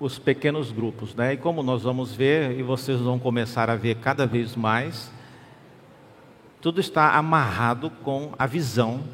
[0.00, 1.34] os pequenos grupos, né?
[1.34, 5.12] E como nós vamos ver, e vocês vão começar a ver cada vez mais,
[6.60, 9.04] tudo está amarrado com a visão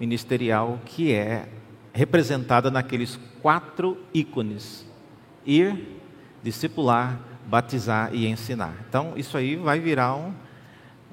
[0.00, 1.48] ministerial que é
[1.92, 4.86] representada naqueles quatro ícones:
[5.44, 6.00] ir,
[6.42, 8.74] discipular, batizar e ensinar.
[8.88, 10.32] Então, isso aí vai virar um,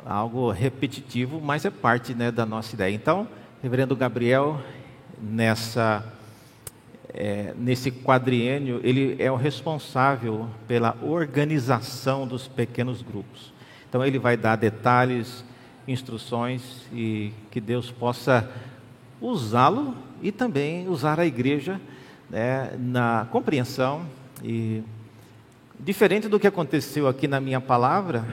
[0.05, 2.95] algo repetitivo, mas é parte né, da nossa ideia.
[2.95, 3.27] Então,
[3.61, 4.61] Reverendo Gabriel,
[5.19, 6.05] nessa
[7.17, 13.51] é, nesse quadriênio, ele é o responsável pela organização dos pequenos grupos.
[13.89, 15.43] Então, ele vai dar detalhes,
[15.87, 18.47] instruções e que Deus possa
[19.19, 21.81] usá-lo e também usar a igreja
[22.29, 24.05] né, na compreensão.
[24.43, 24.83] E
[25.79, 28.23] diferente do que aconteceu aqui na minha palavra,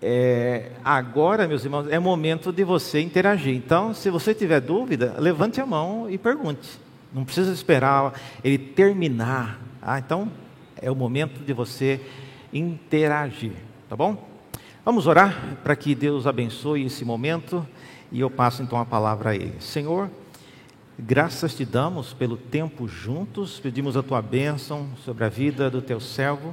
[0.00, 3.54] é, agora, meus irmãos, é momento de você interagir.
[3.54, 6.82] Então, se você tiver dúvida, levante a mão e pergunte.
[7.12, 9.60] Não precisa esperar ele terminar.
[9.80, 10.30] Ah, então
[10.80, 12.00] é o momento de você
[12.52, 13.52] interagir,
[13.88, 14.28] tá bom?
[14.84, 17.66] Vamos orar para que Deus abençoe esse momento
[18.10, 19.60] e eu passo então a palavra a Ele.
[19.60, 20.10] Senhor,
[20.98, 26.00] graças te damos pelo tempo juntos, pedimos a tua bênção sobre a vida do teu
[26.00, 26.52] servo,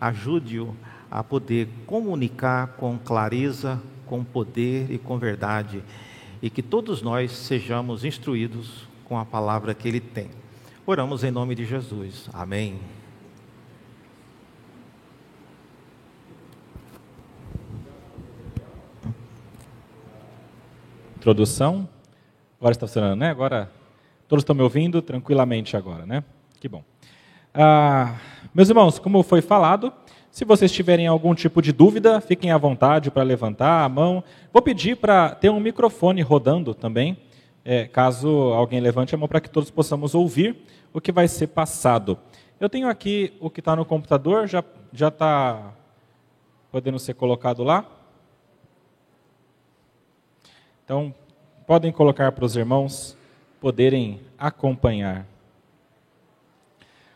[0.00, 0.74] ajude-o
[1.08, 5.84] a poder comunicar com clareza, com poder e com verdade,
[6.42, 10.28] e que todos nós sejamos instruídos com a palavra que ele tem.
[10.86, 12.28] Oramos em nome de Jesus.
[12.32, 12.78] Amém.
[21.16, 21.88] Introdução.
[22.60, 23.30] Agora está funcionando, né?
[23.30, 23.70] Agora
[24.28, 26.22] todos estão me ouvindo tranquilamente agora, né?
[26.60, 26.84] Que bom.
[27.54, 28.16] Ah,
[28.54, 29.92] meus irmãos, como foi falado,
[30.30, 34.22] se vocês tiverem algum tipo de dúvida, fiquem à vontade para levantar a mão.
[34.52, 37.16] Vou pedir para ter um microfone rodando também
[37.70, 40.56] é, caso alguém levante a mão para que todos possamos ouvir
[40.90, 42.18] o que vai ser passado.
[42.58, 45.74] Eu tenho aqui o que está no computador, já já está
[46.72, 47.86] podendo ser colocado lá.
[50.82, 51.14] Então,
[51.66, 53.14] podem colocar para os irmãos
[53.60, 55.26] poderem acompanhar.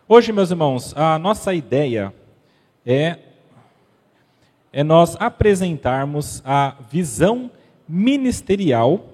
[0.06, 2.12] Hoje, meus irmãos, a nossa ideia
[2.84, 3.18] é,
[4.70, 7.50] é nós apresentarmos a visão
[7.88, 9.11] ministerial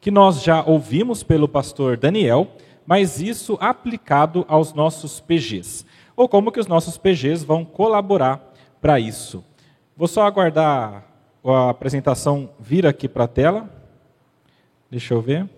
[0.00, 2.48] que nós já ouvimos pelo pastor Daniel,
[2.86, 5.84] mas isso aplicado aos nossos PGs.
[6.16, 9.44] Ou como que os nossos PGs vão colaborar para isso.
[9.96, 11.04] Vou só aguardar
[11.44, 13.68] a apresentação vir aqui para a tela.
[14.90, 15.48] Deixa eu ver.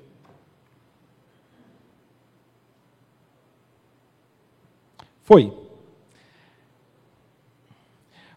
[5.22, 5.52] Foi.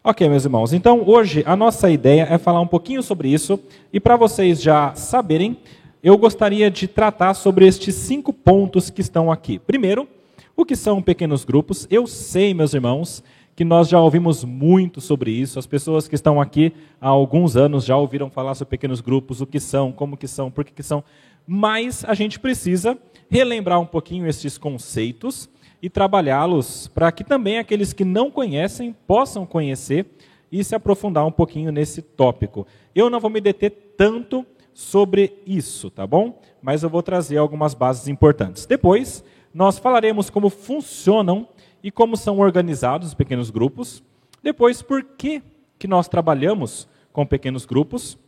[0.04, 0.72] Ok, meus irmãos.
[0.72, 3.58] Então, hoje a nossa ideia é falar um pouquinho sobre isso
[3.92, 5.56] e para vocês já saberem,
[6.04, 9.58] eu gostaria de tratar sobre estes cinco pontos que estão aqui.
[9.58, 10.06] Primeiro,
[10.54, 11.86] o que são pequenos grupos?
[11.90, 13.24] Eu sei, meus irmãos,
[13.56, 15.58] que nós já ouvimos muito sobre isso.
[15.58, 19.46] As pessoas que estão aqui há alguns anos já ouviram falar sobre pequenos grupos, o
[19.46, 21.02] que são, como que são, por que, que são.
[21.46, 22.98] Mas a gente precisa
[23.30, 25.48] relembrar um pouquinho esses conceitos
[25.80, 30.04] e trabalhá-los para que também aqueles que não conhecem possam conhecer
[30.52, 32.66] e se aprofundar um pouquinho nesse tópico.
[32.94, 34.44] Eu não vou me deter tanto
[34.74, 36.38] sobre isso, tá bom?
[36.60, 38.66] Mas eu vou trazer algumas bases importantes.
[38.66, 39.24] Depois,
[39.54, 41.48] nós falaremos como funcionam
[41.82, 44.02] e como são organizados os pequenos grupos.
[44.42, 45.42] Depois, por que,
[45.78, 48.18] que nós trabalhamos com pequenos grupos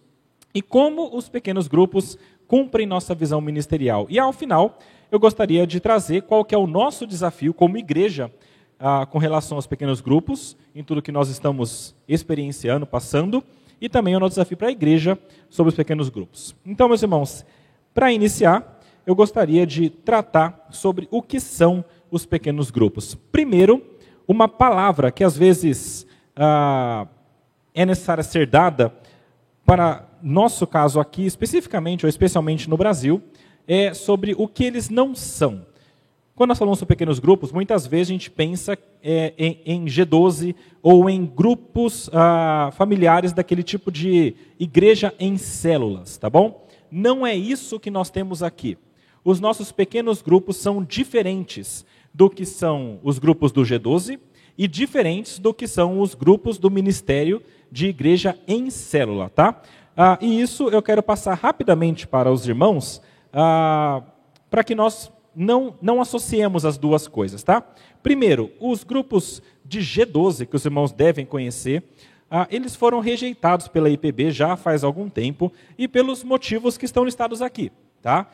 [0.54, 4.06] e como os pequenos grupos cumprem nossa visão ministerial.
[4.08, 4.78] E ao final,
[5.10, 8.30] eu gostaria de trazer qual que é o nosso desafio como igreja
[8.78, 13.42] ah, com relação aos pequenos grupos, em tudo que nós estamos experienciando, passando,
[13.80, 16.54] e também o nosso desafio para a igreja sobre os pequenos grupos.
[16.64, 17.44] Então, meus irmãos,
[17.94, 23.14] para iniciar, eu gostaria de tratar sobre o que são os pequenos grupos.
[23.30, 23.84] Primeiro,
[24.26, 27.06] uma palavra que às vezes ah,
[27.74, 28.92] é necessária ser dada
[29.64, 33.22] para nosso caso aqui, especificamente ou especialmente no Brasil,
[33.66, 35.66] é sobre o que eles não são.
[36.36, 40.54] Quando nós falamos sobre pequenos grupos, muitas vezes a gente pensa é, em, em, G12
[40.82, 46.68] ou em grupos ah, familiares daquele tipo de igreja em células, tá bom?
[46.90, 48.76] Não é isso que nós temos aqui.
[49.24, 54.20] Os nossos pequenos grupos são diferentes do que são os grupos do G12
[54.58, 57.42] e diferentes do que são os grupos do ministério
[57.72, 59.62] de igreja em célula, tá?
[59.96, 63.00] Ah, e isso eu quero passar rapidamente para os irmãos,
[63.32, 64.02] ah,
[64.50, 67.62] para que nós não, não associemos as duas coisas, tá?
[68.02, 71.84] Primeiro, os grupos de G12, que os irmãos devem conhecer,
[72.30, 77.04] ah, eles foram rejeitados pela IPB já faz algum tempo e pelos motivos que estão
[77.04, 78.28] listados aqui, tá?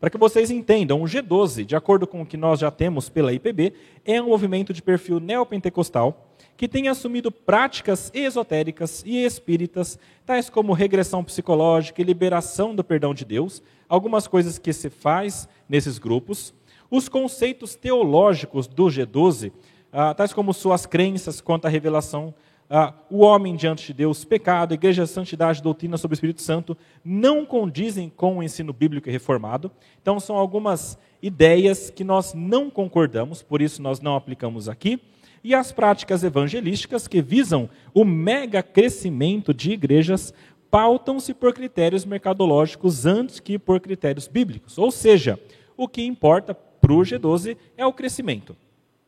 [0.00, 3.32] Para que vocês entendam, o G12, de acordo com o que nós já temos pela
[3.32, 3.72] IPB,
[4.04, 10.72] é um movimento de perfil neopentecostal que tem assumido práticas esotéricas e espíritas, tais como
[10.72, 16.54] regressão psicológica e liberação do perdão de Deus, algumas coisas que se faz nesses grupos.
[16.90, 19.52] Os conceitos teológicos do G12,
[19.92, 22.34] ah, tais como suas crenças quanto à revelação
[22.68, 27.46] ah, o homem diante de Deus, pecado, igreja, santidade, doutrina sobre o Espírito Santo, não
[27.46, 29.70] condizem com o ensino bíblico e reformado.
[30.02, 35.00] Então, são algumas ideias que nós não concordamos, por isso nós não aplicamos aqui.
[35.46, 40.34] E as práticas evangelísticas que visam o mega crescimento de igrejas
[40.68, 44.76] pautam-se por critérios mercadológicos antes que por critérios bíblicos.
[44.76, 45.38] Ou seja,
[45.76, 48.56] o que importa para o G12 é o crescimento.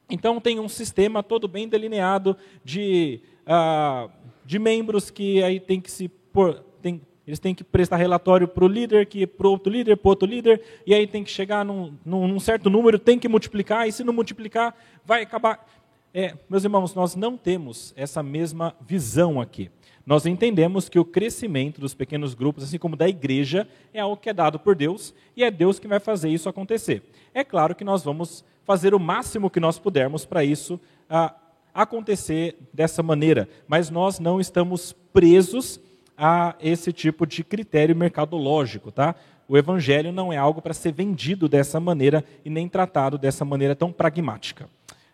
[0.08, 4.08] Então, tem um sistema todo bem delineado de ah,
[4.44, 8.64] de membros que aí tem que se por, tem, eles têm que prestar relatório para
[8.64, 11.94] o líder, que para outro líder, para outro líder, e aí tem que chegar num,
[12.02, 14.74] num, certo número, tem que multiplicar, e se não multiplicar,
[15.04, 15.66] vai acabar.
[16.12, 19.70] É, meus irmãos, nós não temos essa mesma visão aqui.
[20.06, 24.30] Nós entendemos que o crescimento dos pequenos grupos, assim como da igreja, é algo que
[24.30, 27.02] é dado por Deus e é Deus que vai fazer isso acontecer.
[27.34, 31.34] É claro que nós vamos fazer o máximo que nós pudermos para isso ah,
[31.74, 35.78] acontecer dessa maneira, mas nós não estamos presos
[36.16, 39.14] a esse tipo de critério mercadológico, tá?
[39.46, 43.76] O evangelho não é algo para ser vendido dessa maneira e nem tratado dessa maneira
[43.76, 44.68] tão pragmática.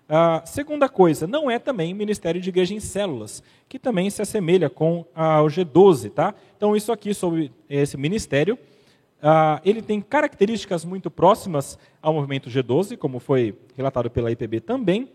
[0.08, 4.68] A segunda coisa, não é também ministério de igreja em células, que também se assemelha
[4.68, 6.34] com o G12, tá?
[6.56, 8.58] Então isso aqui sobre esse ministério,
[9.64, 15.08] ele tem características muito próximas ao movimento G12, como foi relatado pela IPB também,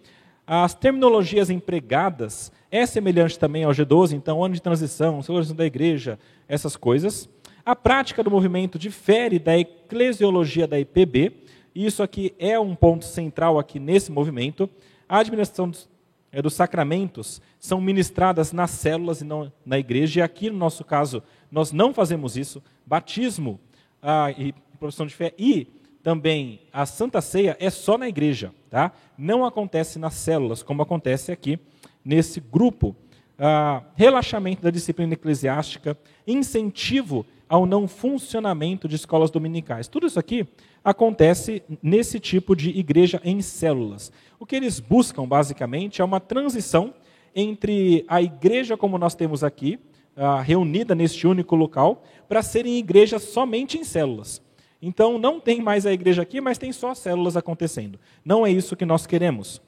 [0.47, 6.17] as terminologias empregadas é semelhante também ao G12, então ano de transição, celebração da igreja,
[6.47, 7.29] essas coisas.
[7.63, 11.33] A prática do movimento difere da eclesiologia da IPB,
[11.75, 14.69] isso aqui é um ponto central aqui nesse movimento.
[15.07, 15.89] A administração dos,
[16.31, 20.83] é, dos sacramentos são ministradas nas células e não na igreja, e aqui no nosso
[20.83, 22.61] caso nós não fazemos isso.
[22.85, 23.59] Batismo
[24.01, 25.67] ah, e profissão de fé e
[26.01, 28.91] também a Santa Ceia é só na igreja, tá?
[29.17, 31.59] Não acontece nas células, como acontece aqui
[32.03, 32.95] nesse grupo.
[33.37, 39.87] Ah, relaxamento da disciplina eclesiástica, incentivo ao não funcionamento de escolas dominicais.
[39.87, 40.47] Tudo isso aqui
[40.83, 44.11] acontece nesse tipo de igreja em células.
[44.39, 46.93] O que eles buscam, basicamente, é uma transição
[47.35, 49.79] entre a igreja como nós temos aqui,
[50.15, 54.41] ah, reunida neste único local, para serem igrejas somente em células.
[54.81, 57.99] Então não tem mais a igreja aqui, mas tem só células acontecendo.
[58.23, 59.61] Não é isso que nós queremos.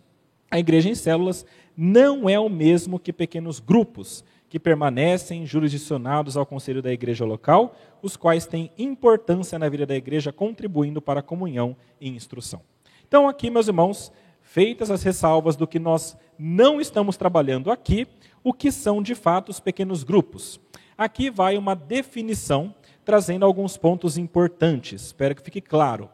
[0.49, 1.45] A igreja em células
[1.75, 7.73] não é o mesmo que pequenos grupos que permanecem jurisdicionados ao conselho da igreja local,
[8.01, 12.61] os quais têm importância na vida da igreja, contribuindo para a comunhão e instrução.
[13.07, 14.11] Então, aqui, meus irmãos,
[14.41, 18.05] feitas as ressalvas do que nós não estamos trabalhando aqui,
[18.43, 20.59] o que são de fato os pequenos grupos.
[20.97, 22.75] Aqui vai uma definição
[23.05, 25.01] trazendo alguns pontos importantes.
[25.01, 26.09] Espero que fique claro.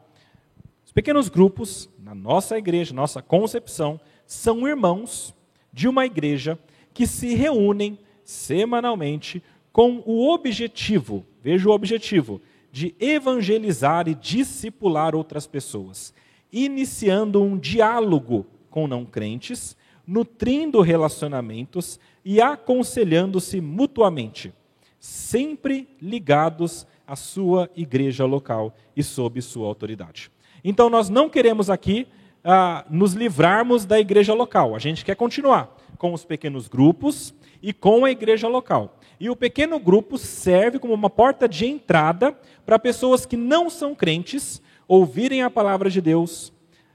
[0.86, 5.34] Os pequenos grupos, na nossa igreja, nossa concepção, são irmãos
[5.72, 6.56] de uma igreja
[6.94, 9.42] que se reúnem semanalmente
[9.72, 16.12] com o objetivo, veja o objetivo, de evangelizar e discipular outras pessoas,
[16.52, 19.74] iniciando um diálogo com não crentes,
[20.06, 24.52] nutrindo relacionamentos e aconselhando-se mutuamente
[25.00, 30.30] sempre ligados à sua igreja local e sob sua autoridade.
[30.62, 32.06] Então, nós não queremos aqui
[32.44, 37.72] ah, nos livrarmos da igreja local, a gente quer continuar com os pequenos grupos e
[37.72, 38.98] com a igreja local.
[39.18, 43.94] E o pequeno grupo serve como uma porta de entrada para pessoas que não são
[43.94, 46.52] crentes ouvirem a palavra de Deus,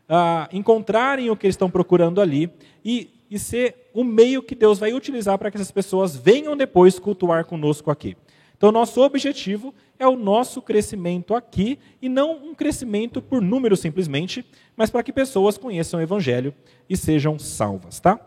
[0.07, 2.51] ah, encontrarem o que eles estão procurando ali
[2.83, 6.99] e e ser o meio que Deus vai utilizar para que essas pessoas venham depois
[6.99, 8.15] cultuar conosco aqui.
[8.55, 14.45] Então, nosso objetivo é o nosso crescimento aqui e não um crescimento por número simplesmente,
[14.77, 16.53] mas para que pessoas conheçam o Evangelho
[16.87, 18.19] e sejam salvas, tá?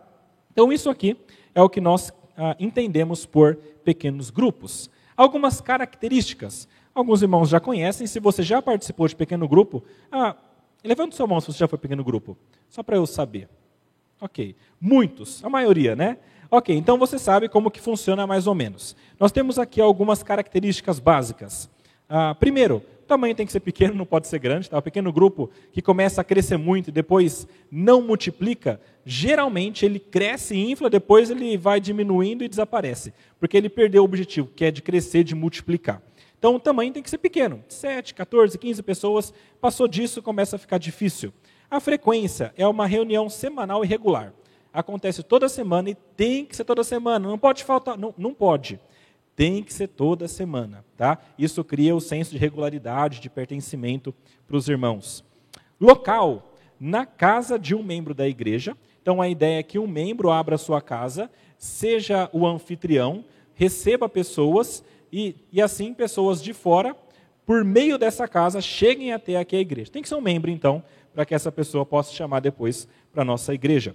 [0.50, 1.16] Então, isso aqui
[1.54, 4.90] é o que nós ah, entendemos por pequenos grupos.
[5.16, 6.68] Algumas características.
[6.94, 8.06] Alguns irmãos já conhecem.
[8.06, 10.36] Se você já participou de pequeno grupo, ah,
[10.84, 12.36] levante sua mão se você já foi pequeno grupo,
[12.68, 13.48] só para eu saber.
[14.20, 14.54] Ok.
[14.80, 16.18] Muitos, a maioria, né?
[16.50, 18.94] Ok, então você sabe como que funciona mais ou menos.
[19.18, 21.68] Nós temos aqui algumas características básicas.
[22.08, 24.68] Ah, primeiro, o tamanho tem que ser pequeno, não pode ser grande.
[24.68, 24.76] Tá?
[24.76, 30.56] O pequeno grupo que começa a crescer muito e depois não multiplica, geralmente ele cresce
[30.56, 33.14] e infla, depois ele vai diminuindo e desaparece.
[33.38, 36.02] Porque ele perdeu o objetivo, que é de crescer, de multiplicar.
[36.36, 39.32] Então o tamanho tem que ser pequeno, 7, 14, 15 pessoas.
[39.60, 41.32] Passou disso, começa a ficar difícil.
[41.70, 44.34] A frequência é uma reunião semanal e regular.
[44.72, 47.28] Acontece toda semana e tem que ser toda semana.
[47.28, 48.80] Não pode faltar, não, não pode.
[49.36, 51.18] Tem que ser toda semana, tá?
[51.38, 54.14] Isso cria o senso de regularidade, de pertencimento
[54.48, 55.22] para os irmãos.
[55.78, 58.76] Local, na casa de um membro da igreja.
[59.02, 63.24] Então a ideia é que um membro abra sua casa, seja o anfitrião,
[63.54, 66.96] receba pessoas e, e assim pessoas de fora,
[67.44, 69.90] por meio dessa casa, cheguem até aqui a igreja.
[69.90, 70.82] Tem que ser um membro, então,
[71.14, 73.94] para que essa pessoa possa chamar depois para a nossa igreja.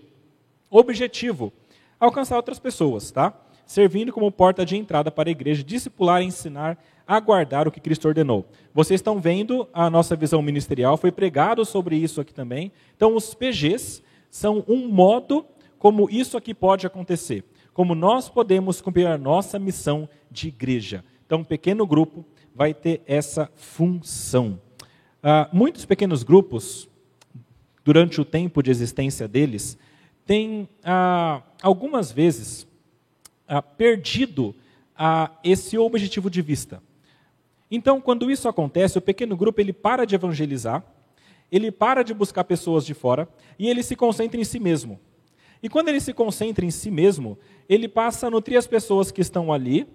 [0.69, 1.51] Objetivo:
[2.00, 3.33] alcançar outras pessoas, tá?
[3.71, 8.05] Servindo como porta de entrada para a igreja, discipular ensinar a guardar o que Cristo
[8.05, 8.45] ordenou.
[8.73, 12.69] Vocês estão vendo a nossa visão ministerial, foi pregado sobre isso aqui também.
[12.97, 15.45] Então, os PGs são um modo
[15.79, 21.01] como isso aqui pode acontecer, como nós podemos cumprir a nossa missão de igreja.
[21.25, 24.59] Então, um pequeno grupo vai ter essa função.
[25.23, 26.89] Uh, muitos pequenos grupos,
[27.85, 29.77] durante o tempo de existência deles,
[30.25, 32.69] têm uh, algumas vezes
[33.51, 34.55] uh, perdido
[35.43, 36.81] esse objetivo de vista.
[37.72, 40.84] Então, quando isso acontece, o pequeno grupo ele para de evangelizar,
[41.51, 43.27] ele para de buscar pessoas de fora
[43.58, 45.00] e ele se concentra em si mesmo.
[45.63, 49.22] E quando ele se concentra em si mesmo, ele passa a nutrir as pessoas que
[49.22, 49.88] estão ali,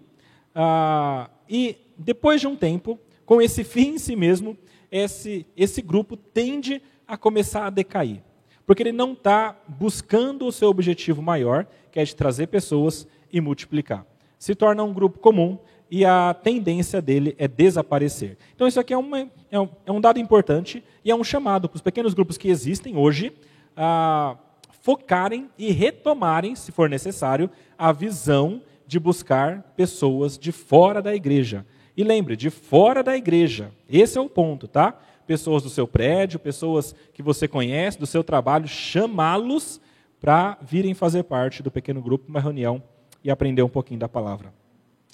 [0.54, 4.56] ah, e depois de um tempo, com esse fim em si mesmo,
[4.90, 8.22] esse, esse grupo tende a começar a decair.
[8.64, 13.40] Porque ele não está buscando o seu objetivo maior, que é de trazer pessoas e
[13.40, 14.06] multiplicar.
[14.38, 15.58] Se torna um grupo comum
[15.90, 18.36] e a tendência dele é desaparecer.
[18.54, 21.68] Então, isso aqui é, uma, é, um, é um, dado importante e é um chamado
[21.68, 23.32] para os pequenos grupos que existem hoje
[23.76, 24.36] a
[24.82, 31.66] focarem e retomarem, se for necessário, a visão de buscar pessoas de fora da igreja.
[31.96, 33.70] E lembre, de fora da igreja.
[33.88, 34.98] Esse é o ponto, tá?
[35.26, 39.80] Pessoas do seu prédio, pessoas que você conhece, do seu trabalho, chamá-los
[40.20, 42.82] para virem fazer parte do pequeno grupo, uma reunião
[43.26, 44.54] e aprender um pouquinho da palavra.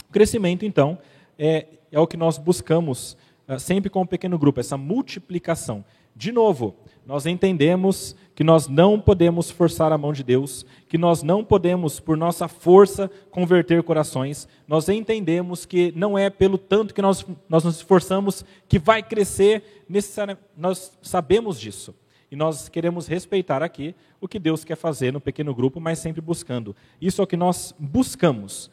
[0.07, 0.99] O crescimento, então,
[1.39, 3.17] é, é o que nós buscamos
[3.49, 5.83] uh, sempre com o pequeno grupo, essa multiplicação.
[6.15, 6.77] De novo,
[7.07, 11.99] nós entendemos que nós não podemos forçar a mão de Deus, que nós não podemos,
[11.99, 14.47] por nossa força, converter corações.
[14.69, 19.85] Nós entendemos que não é pelo tanto que nós, nós nos esforçamos que vai crescer,
[19.89, 20.47] necessariamente.
[20.55, 21.95] Nós sabemos disso.
[22.33, 26.23] E nós queremos respeitar aqui o que Deus quer fazer no pequeno grupo, mas sempre
[26.23, 26.75] buscando.
[26.99, 28.71] Isso é o que nós buscamos.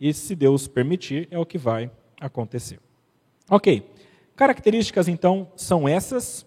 [0.00, 1.90] E se Deus permitir, é o que vai
[2.20, 2.78] acontecer.
[3.50, 3.82] Ok.
[4.36, 6.46] Características, então, são essas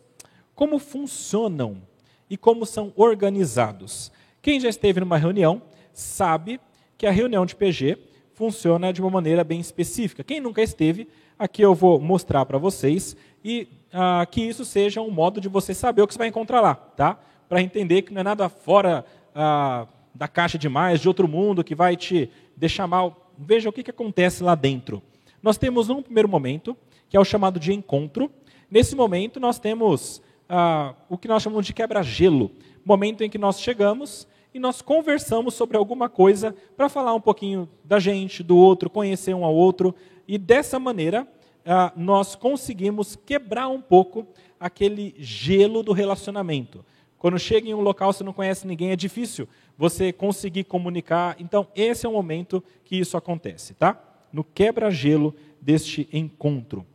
[0.56, 1.82] como funcionam
[2.30, 4.10] e como são organizados.
[4.42, 6.62] Quem já esteve numa reunião sabe
[6.98, 7.98] que a reunião de PG
[8.34, 10.24] funciona de uma maneira bem específica.
[10.24, 15.12] Quem nunca esteve, aqui eu vou mostrar para vocês e ah, que isso seja um
[15.12, 17.20] modo de você saber o que você vai encontrar lá, tá?
[17.48, 21.76] Para entender que não é nada fora ah, da caixa demais, de outro mundo, que
[21.76, 23.32] vai te deixar mal.
[23.38, 25.02] Veja o que, que acontece lá dentro.
[25.42, 26.76] Nós temos um primeiro momento,
[27.10, 28.32] que é o chamado de encontro.
[28.70, 32.52] Nesse momento, nós temos ah, o que nós chamamos de quebra-gelo
[32.86, 37.68] momento em que nós chegamos e nós conversamos sobre alguma coisa para falar um pouquinho
[37.84, 39.96] da gente, do outro, conhecer um ao outro,
[40.28, 41.28] e dessa maneira
[41.66, 44.28] ah, nós conseguimos quebrar um pouco
[44.60, 46.86] aquele gelo do relacionamento.
[47.18, 51.36] Quando chega em um local você não conhece ninguém, é difícil você conseguir comunicar.
[51.40, 53.98] Então, esse é o momento que isso acontece, tá?
[54.32, 56.86] No quebra-gelo deste encontro.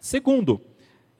[0.00, 0.60] Segundo,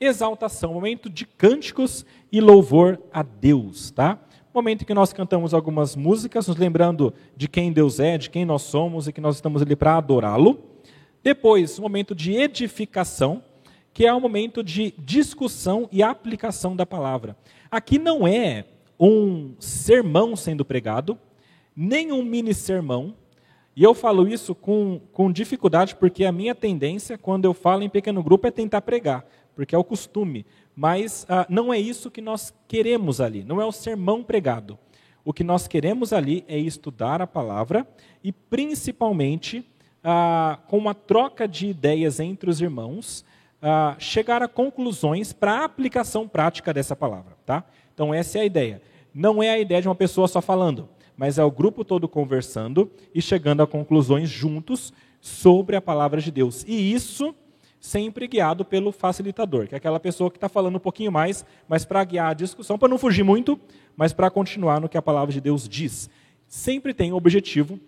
[0.01, 4.19] exaltação, momento de cânticos e louvor a Deus, tá?
[4.59, 8.45] Momento em que nós cantamos algumas músicas, nos lembrando de quem Deus é, de quem
[8.45, 10.59] nós somos e que nós estamos ali para adorá-lo.
[11.23, 13.41] Depois, um momento de edificação,
[13.95, 17.37] que é um momento de discussão e aplicação da palavra.
[17.71, 18.65] Aqui não é
[18.99, 21.17] um sermão sendo pregado,
[21.77, 23.15] nem um mini sermão,
[23.77, 27.89] e eu falo isso com, com dificuldade, porque a minha tendência, quando eu falo em
[27.89, 29.25] pequeno grupo, é tentar pregar
[29.59, 30.47] porque é o costume.
[30.81, 34.79] Mas ah, não é isso que nós queremos ali, não é o sermão pregado.
[35.25, 37.85] O que nós queremos ali é estudar a palavra
[38.23, 39.69] e, principalmente,
[40.05, 43.25] ah, com uma troca de ideias entre os irmãos,
[43.61, 47.37] ah, chegar a conclusões para a aplicação prática dessa palavra.
[47.45, 47.65] Tá?
[47.93, 48.81] Então, essa é a ideia.
[49.13, 52.89] Não é a ideia de uma pessoa só falando, mas é o grupo todo conversando
[53.13, 56.65] e chegando a conclusões juntos sobre a palavra de Deus.
[56.69, 57.35] E isso
[57.89, 61.87] sempre guiado pelo facilitador, que é aquela pessoa que está falando um pouquinho mais, mas
[61.87, 63.59] para guiar a discussão, para não fugir muito,
[63.97, 66.11] mas para continuar no que a palavra de Deus diz.
[66.47, 67.81] Sempre tem o objetivo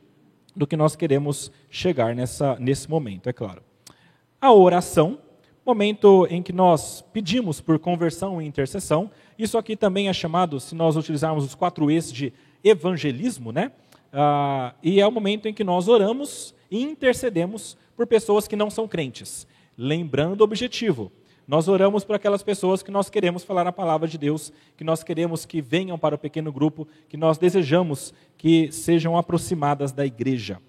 [0.56, 3.62] do que nós queremos chegar nessa, nesse momento, é claro.
[4.40, 5.18] A oração,
[5.66, 9.10] momento em que nós pedimos por conversão e intercessão.
[9.38, 12.32] Isso aqui também é chamado, se nós utilizarmos os quatro E's de
[12.64, 13.70] evangelismo, né?
[14.10, 18.70] Ah, e é o momento em que nós oramos e intercedemos por pessoas que não
[18.70, 19.46] são crentes.
[19.82, 21.10] Lembrando o objetivo,
[21.48, 25.02] nós oramos por aquelas pessoas que nós queremos falar a palavra de Deus, que nós
[25.02, 30.60] queremos que venham para o pequeno grupo, que nós desejamos que sejam aproximadas da igreja.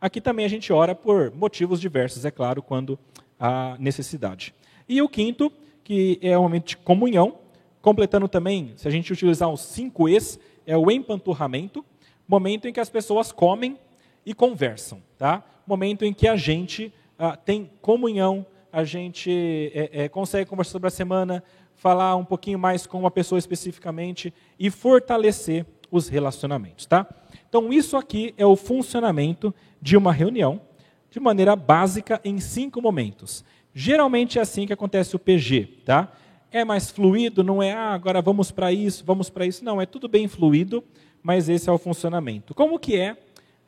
[0.00, 2.96] Aqui também a gente ora por motivos diversos, é claro, quando
[3.36, 4.54] há necessidade.
[4.88, 5.52] E o quinto,
[5.82, 7.38] que é o momento de comunhão,
[7.80, 11.84] completando também, se a gente utilizar os cinco Es, é o empanturramento,
[12.28, 13.76] momento em que as pessoas comem
[14.24, 15.44] e conversam, tá?
[15.66, 20.88] Momento em que a gente ah, tem comunhão, a gente é, é, consegue conversar sobre
[20.88, 27.06] a semana, falar um pouquinho mais com uma pessoa especificamente e fortalecer os relacionamentos, tá?
[27.46, 30.62] Então, isso aqui é o funcionamento de uma reunião,
[31.10, 33.44] de maneira básica, em cinco momentos.
[33.74, 36.10] Geralmente é assim que acontece o PG, tá?
[36.50, 39.62] É mais fluido, não é, ah, agora vamos para isso, vamos para isso.
[39.62, 40.82] Não, é tudo bem fluido,
[41.22, 42.54] mas esse é o funcionamento.
[42.54, 43.18] Como que é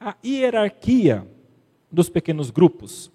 [0.00, 1.26] a hierarquia
[1.92, 3.11] dos pequenos grupos?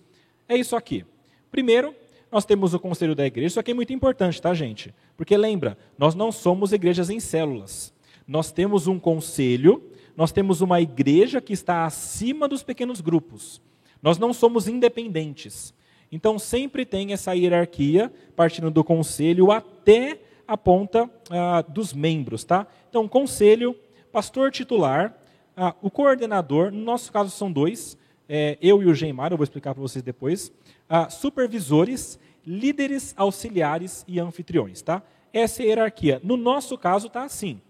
[0.47, 1.03] É isso aqui.
[1.51, 1.95] Primeiro,
[2.31, 3.47] nós temos o conselho da igreja.
[3.47, 4.93] Isso aqui é muito importante, tá, gente?
[5.17, 7.93] Porque lembra, nós não somos igrejas em células.
[8.27, 9.83] Nós temos um conselho,
[10.15, 13.61] nós temos uma igreja que está acima dos pequenos grupos.
[14.01, 15.73] Nós não somos independentes.
[16.11, 22.65] Então sempre tem essa hierarquia, partindo do conselho até a ponta ah, dos membros, tá?
[22.89, 23.75] Então, conselho,
[24.11, 25.15] pastor titular,
[25.55, 27.95] ah, o coordenador, no nosso caso são dois,
[28.27, 30.51] é, eu e o Geimar, eu vou explicar para vocês depois
[30.89, 34.81] ah, supervisores, líderes auxiliares e anfitriões.
[34.81, 35.03] Tá?
[35.31, 36.19] Essa é a hierarquia.
[36.23, 37.61] No nosso caso está assim.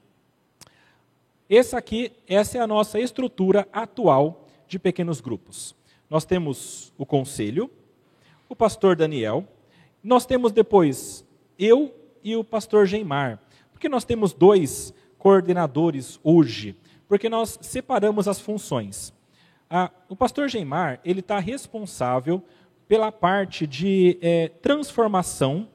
[1.49, 5.75] Essa aqui, essa é a nossa estrutura atual de pequenos grupos.
[6.09, 7.69] Nós temos o conselho,
[8.47, 9.45] o pastor Daniel,
[10.03, 11.25] nós temos depois
[11.57, 13.39] eu e o pastor Geimar.
[13.71, 16.75] Porque nós temos dois coordenadores hoje,
[17.07, 19.13] porque nós separamos as funções.
[19.69, 22.43] Ah, o pastor Geimar, ele está responsável
[22.89, 25.67] pela parte de é, transformação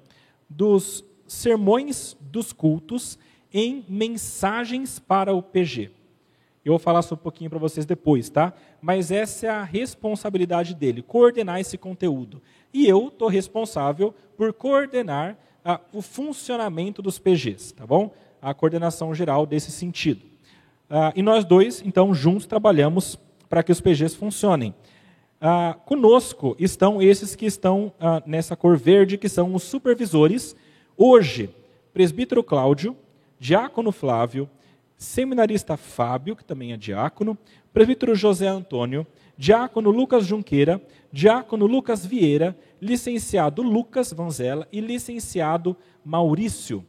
[0.50, 3.16] dos sermões dos cultos
[3.53, 5.92] em mensagens para o PG.
[6.64, 8.53] Eu vou falar isso um pouquinho para vocês depois, tá?
[8.83, 12.42] Mas essa é a responsabilidade dele, coordenar esse conteúdo.
[12.72, 18.12] E eu estou responsável por coordenar a, o funcionamento dos PGs, tá bom?
[18.42, 20.22] A coordenação geral desse sentido.
[20.90, 23.16] Ah, e nós dois, então, juntos trabalhamos
[23.48, 24.74] para que os PGs funcionem.
[25.40, 30.57] Ah, conosco estão esses que estão ah, nessa cor verde, que são os supervisores.
[30.97, 31.51] Hoje,
[31.92, 32.97] presbítero Cláudio,
[33.38, 34.49] diácono Flávio,
[34.97, 37.37] seminarista Fábio, que também é diácono,
[37.73, 40.81] presbítero José Antônio, diácono Lucas Junqueira,
[41.12, 46.85] diácono Lucas Vieira, licenciado Lucas Vanzella e licenciado Maurício.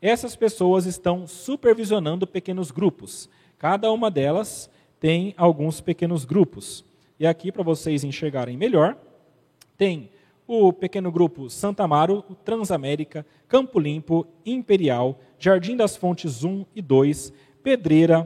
[0.00, 3.28] Essas pessoas estão supervisionando pequenos grupos.
[3.58, 6.84] Cada uma delas tem alguns pequenos grupos.
[7.20, 8.96] E aqui, para vocês enxergarem melhor,
[9.76, 10.08] tem
[10.46, 17.30] o pequeno grupo Santa Amaro, Transamérica, Campo Limpo, Imperial, Jardim das Fontes 1 e 2,
[17.62, 18.22] Pedreira,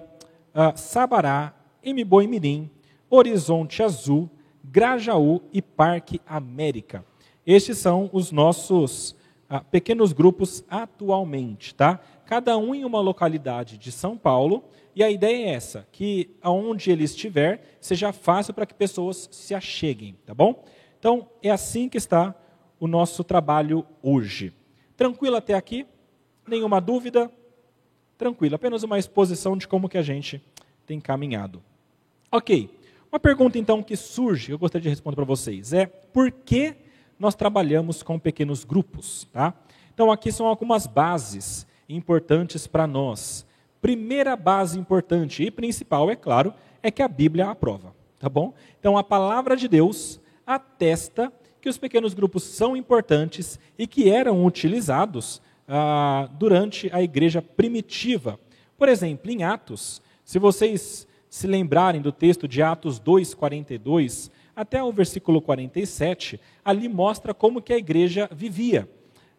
[0.54, 1.52] uh, Sabará,
[1.84, 2.70] Mboi Mirim,
[3.10, 4.30] Horizonte Azul,
[4.62, 7.04] Grajaú e Parque América.
[7.44, 9.10] Estes são os nossos
[9.50, 11.98] uh, pequenos grupos atualmente, tá?
[12.26, 14.62] Cada um em uma localidade de São Paulo,
[14.96, 19.54] e a ideia é essa, que aonde ele estiver, seja fácil para que pessoas se
[19.54, 20.64] acheguem, tá bom?
[20.98, 22.34] Então, é assim que está
[22.78, 24.52] o nosso trabalho hoje.
[24.96, 25.86] Tranquilo até aqui?
[26.46, 27.30] Nenhuma dúvida?
[28.16, 30.40] Tranquilo, apenas uma exposição de como que a gente
[30.86, 31.62] tem caminhado.
[32.30, 32.70] Ok,
[33.10, 36.76] uma pergunta então que surge, que eu gostaria de responder para vocês, é por que
[37.18, 39.26] nós trabalhamos com pequenos grupos?
[39.32, 39.54] Tá?
[39.92, 43.46] Então, aqui são algumas bases importantes para nós
[43.84, 48.54] primeira base importante e principal, é claro, é que a Bíblia aprova, tá bom?
[48.80, 54.42] Então a palavra de Deus atesta que os pequenos grupos são importantes e que eram
[54.46, 58.40] utilizados ah, durante a igreja primitiva.
[58.78, 64.90] Por exemplo, em Atos, se vocês se lembrarem do texto de Atos 2:42 até o
[64.92, 68.88] versículo 47, ali mostra como que a igreja vivia.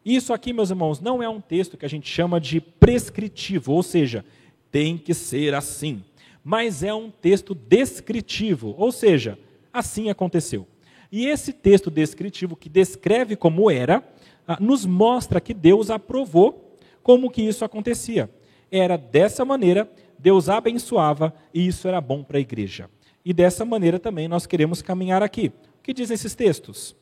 [0.06, 3.82] Isso aqui, meus irmãos, não é um texto que a gente chama de prescritivo, ou
[3.82, 4.24] seja,
[4.70, 6.04] tem que ser assim.
[6.44, 9.40] Mas é um texto descritivo, ou seja,
[9.74, 10.68] assim aconteceu.
[11.12, 14.08] E esse texto descritivo, que descreve como era,
[14.48, 18.30] ah, nos mostra que Deus aprovou como que isso acontecia.
[18.70, 19.90] Era dessa maneira,
[20.20, 22.90] Deus abençoava e isso era bom para a igreja.
[23.24, 25.52] E dessa maneira também nós queremos caminhar aqui.
[25.80, 26.96] O que dizem esses textos?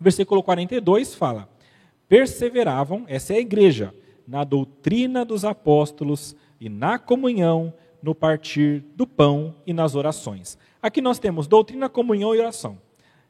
[0.00, 1.48] Versículo 42 fala:
[2.08, 3.94] perseveravam, essa é a igreja,
[4.26, 10.56] na doutrina dos apóstolos e na comunhão, no partir do pão e nas orações.
[10.80, 12.78] Aqui nós temos doutrina, comunhão e oração.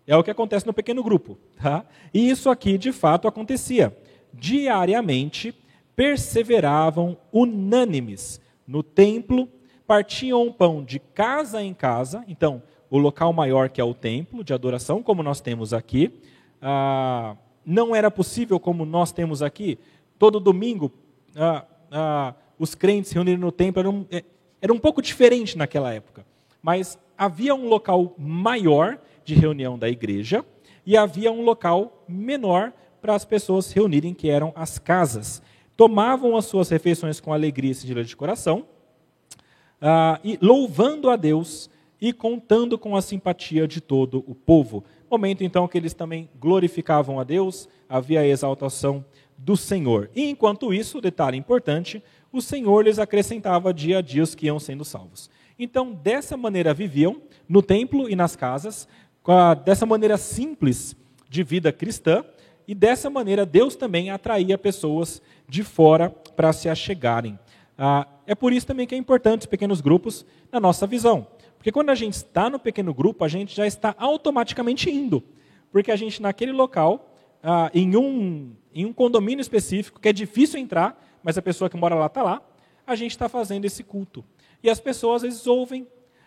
[0.07, 1.39] É o que acontece no pequeno grupo.
[1.57, 1.85] Tá?
[2.13, 3.97] E isso aqui, de fato, acontecia.
[4.33, 5.55] Diariamente,
[5.95, 9.49] perseveravam unânimes no templo,
[9.87, 12.25] partiam o pão de casa em casa.
[12.29, 16.13] Então, o local maior que é o templo de adoração, como nós temos aqui.
[16.61, 17.37] Ah,
[17.69, 19.79] não era possível, como nós temos aqui,
[20.19, 20.91] todo domingo
[21.37, 23.81] ah, ah, os crentes reunirem no templo.
[23.81, 24.25] Era um, é,
[24.59, 26.25] era um pouco diferente naquela época.
[26.63, 30.43] Mas havia um local maior de reunião da igreja
[30.87, 35.43] e havia um local menor para as pessoas se reunirem, que eram as casas.
[35.77, 38.65] Tomavam as suas refeições com alegria e singeleza de coração,
[39.79, 41.69] ah, e louvando a Deus
[42.01, 44.85] e contando com a simpatia de todo o povo.
[45.11, 49.05] Momento então que eles também glorificavam a Deus, havia a exaltação
[49.37, 50.11] do Senhor.
[50.15, 54.59] E enquanto isso, detalhe importante, o Senhor lhes acrescentava dia a dia os que iam
[54.59, 55.31] sendo salvos.
[55.59, 58.87] Então, dessa maneira viviam no templo e nas casas,
[59.65, 60.95] dessa maneira simples
[61.29, 62.25] de vida cristã,
[62.67, 67.39] e dessa maneira Deus também atraía pessoas de fora para se achegarem.
[67.79, 71.27] Ah, é por isso também que é importante os pequenos grupos na nossa visão.
[71.59, 75.23] Porque quando a gente está no pequeno grupo, a gente já está automaticamente indo.
[75.71, 80.59] Porque a gente, naquele local, ah, em, um, em um condomínio específico, que é difícil
[80.61, 82.43] entrar, mas a pessoa que mora lá está lá,
[82.87, 84.25] a gente está fazendo esse culto.
[84.63, 85.87] E as pessoas às vezes ouvem,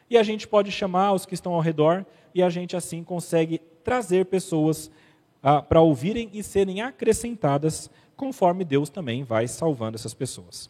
[0.09, 3.57] e a gente pode chamar os que estão ao redor, e a gente assim consegue
[3.83, 4.91] trazer pessoas
[5.41, 10.69] ah, para ouvirem e serem acrescentadas, conforme Deus também vai salvando essas pessoas.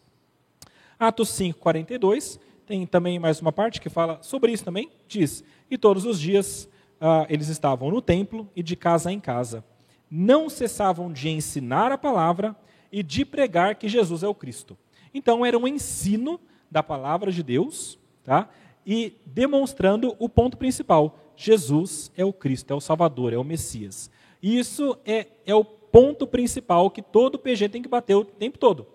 [0.98, 2.38] Atos 5, 42
[2.72, 4.90] tem também mais uma parte que fala sobre isso também.
[5.06, 6.66] Diz: E todos os dias
[6.98, 9.62] ah, eles estavam no templo e de casa em casa.
[10.10, 12.56] Não cessavam de ensinar a palavra
[12.90, 14.74] e de pregar que Jesus é o Cristo.
[15.12, 18.48] Então era um ensino da palavra de Deus, tá?
[18.86, 24.10] E demonstrando o ponto principal: Jesus é o Cristo, é o Salvador, é o Messias.
[24.42, 28.56] E isso é, é o ponto principal que todo PG tem que bater o tempo
[28.56, 28.86] todo.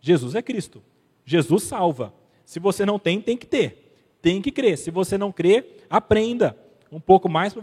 [0.00, 0.80] Jesus é Cristo.
[1.24, 2.21] Jesus salva.
[2.52, 3.94] Se você não tem, tem que ter.
[4.20, 4.76] Tem que crer.
[4.76, 6.54] Se você não crê, aprenda
[6.92, 7.54] um pouco mais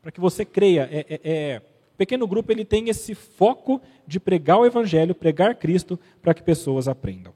[0.00, 0.88] para que você creia.
[0.92, 5.56] É, é, é, o pequeno grupo ele tem esse foco de pregar o Evangelho, pregar
[5.56, 7.34] Cristo, para que pessoas aprendam.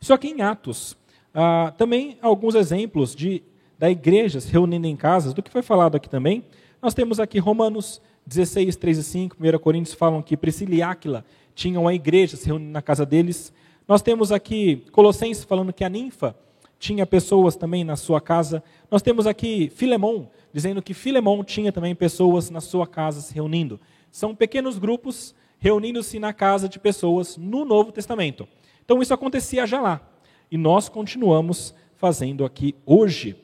[0.00, 0.96] Isso aqui em Atos.
[1.34, 3.42] Ah, também alguns exemplos de,
[3.76, 6.44] da igreja se reunindo em casas, do que foi falado aqui também.
[6.80, 11.24] Nós temos aqui Romanos 16, 3 e 5, 1 Coríntios falam que Priscila e Áquila
[11.56, 13.52] tinham a igreja se reunindo na casa deles.
[13.90, 16.36] Nós temos aqui Colossenses falando que a ninfa
[16.78, 18.62] tinha pessoas também na sua casa.
[18.88, 23.80] Nós temos aqui Filemão, dizendo que Filemão tinha também pessoas na sua casa se reunindo.
[24.08, 28.46] São pequenos grupos reunindo-se na casa de pessoas no Novo Testamento.
[28.84, 30.00] Então isso acontecia já lá.
[30.48, 33.34] E nós continuamos fazendo aqui hoje.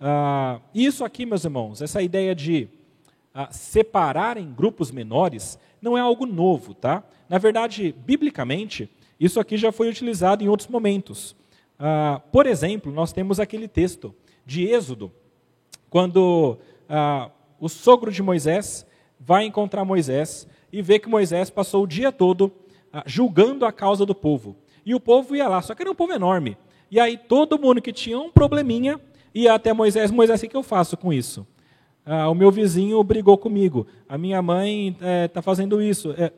[0.00, 2.70] Ah, isso aqui, meus irmãos, essa ideia de
[3.34, 7.04] ah, separar em grupos menores, não é algo novo, tá?
[7.28, 8.88] Na verdade, biblicamente,
[9.20, 11.36] isso aqui já foi utilizado em outros momentos.
[11.78, 14.14] Ah, por exemplo, nós temos aquele texto
[14.46, 15.12] de Êxodo,
[15.90, 16.56] quando
[16.88, 17.30] ah,
[17.60, 18.86] o sogro de Moisés
[19.18, 22.50] vai encontrar Moisés e vê que Moisés passou o dia todo
[22.90, 24.56] ah, julgando a causa do povo.
[24.86, 26.56] E o povo ia lá, só que era um povo enorme.
[26.90, 28.98] E aí todo mundo que tinha um probleminha
[29.34, 31.46] ia até Moisés: Moisés, o que eu faço com isso?
[32.06, 36.14] Ah, o meu vizinho brigou comigo, a minha mãe está eh, fazendo isso.
[36.16, 36.32] É,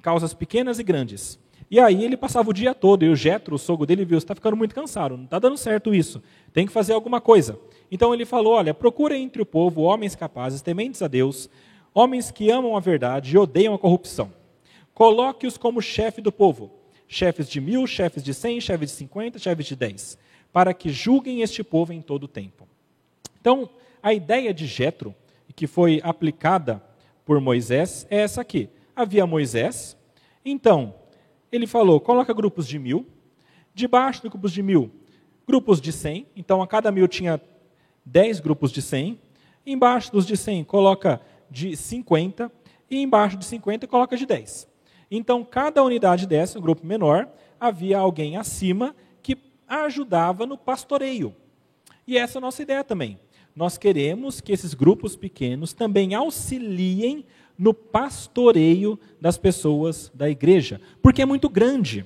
[0.00, 1.38] causas pequenas e grandes.
[1.74, 4.32] E aí ele passava o dia todo, e o Jetro, o sogro dele, viu, está
[4.32, 7.58] ficando muito cansado, não está dando certo isso, tem que fazer alguma coisa.
[7.90, 11.50] Então ele falou, olha, procura entre o povo homens capazes, tementes a Deus,
[11.92, 14.32] homens que amam a verdade e odeiam a corrupção.
[14.94, 16.70] Coloque-os como chefe do povo,
[17.08, 20.16] chefes de mil, chefes de cem, chefes de cinquenta, chefes de dez,
[20.52, 22.68] para que julguem este povo em todo o tempo.
[23.40, 23.68] Então,
[24.00, 25.12] a ideia de Jetro,
[25.56, 26.80] que foi aplicada
[27.26, 28.68] por Moisés, é essa aqui.
[28.94, 29.96] Havia Moisés,
[30.44, 31.02] então
[31.54, 33.06] ele falou: coloca grupos de mil,
[33.74, 34.90] debaixo dos grupos de mil,
[35.46, 37.40] grupos de cem, então a cada mil tinha
[38.04, 39.20] dez grupos de cem,
[39.66, 42.50] embaixo dos de cem coloca de cinquenta,
[42.90, 44.68] e embaixo de cinquenta coloca de dez.
[45.10, 47.28] Então, cada unidade dessa, um grupo menor,
[47.60, 49.36] havia alguém acima que
[49.68, 51.34] ajudava no pastoreio.
[52.06, 53.18] E essa é a nossa ideia também.
[53.54, 57.24] Nós queremos que esses grupos pequenos também auxiliem
[57.56, 62.04] no pastoreio das pessoas da igreja, porque é muito grande.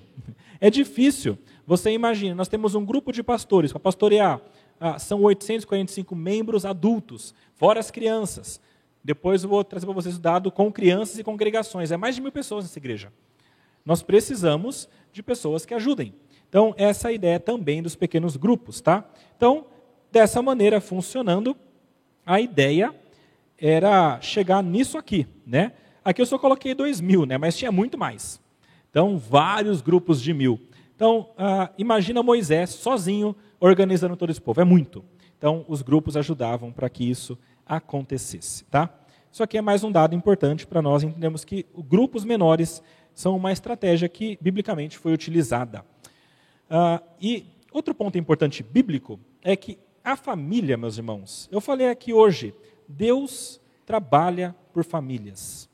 [0.61, 1.39] É difícil.
[1.67, 4.41] Você imagina, nós temos um grupo de pastores para pastorear.
[4.81, 8.61] Ah, são 845 membros adultos, fora as crianças.
[9.03, 11.91] Depois eu vou trazer para vocês o dado com crianças e congregações.
[11.91, 13.13] É mais de mil pessoas nessa igreja.
[13.85, 16.15] Nós precisamos de pessoas que ajudem.
[16.49, 19.09] Então, essa é a ideia também dos pequenos grupos, tá?
[19.37, 19.67] Então,
[20.11, 21.57] dessa maneira funcionando,
[22.25, 22.95] a ideia
[23.61, 25.73] era chegar nisso aqui, né?
[26.05, 27.37] Aqui eu só coloquei dois mil, né?
[27.37, 28.41] Mas tinha muito mais.
[28.91, 30.61] Então, vários grupos de mil.
[30.95, 34.61] Então, ah, imagina Moisés sozinho organizando todo esse povo.
[34.61, 35.05] É muito.
[35.37, 38.89] Então, os grupos ajudavam para que isso acontecesse, tá?
[39.31, 42.83] Isso aqui é mais um dado importante para nós entendermos que grupos menores
[43.15, 45.85] são uma estratégia que biblicamente foi utilizada.
[46.71, 52.15] Ah, e outro ponto importante bíblico é que a família, meus irmãos, eu falei aqui
[52.15, 52.55] hoje,
[52.89, 55.69] Deus trabalha por famílias.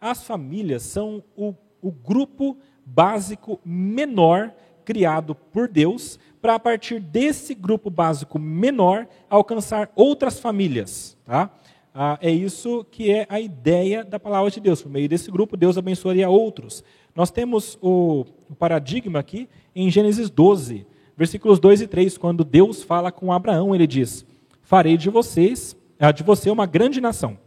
[0.00, 4.52] As famílias são o, o grupo básico menor
[4.84, 11.50] criado por Deus para a partir desse grupo básico menor alcançar outras famílias, tá?
[11.94, 14.80] Ah, é isso que é a ideia da palavra de Deus.
[14.80, 16.84] Por meio desse grupo, Deus abençoaria outros.
[17.14, 22.84] Nós temos o, o paradigma aqui em Gênesis 12, versículos 2 e 3, quando Deus
[22.84, 24.24] fala com Abraão, ele diz:
[24.62, 25.76] Farei de vocês,
[26.14, 27.38] de você uma grande nação,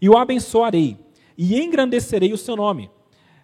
[0.00, 0.96] e o abençoarei,
[1.36, 2.90] e engrandecerei o seu nome.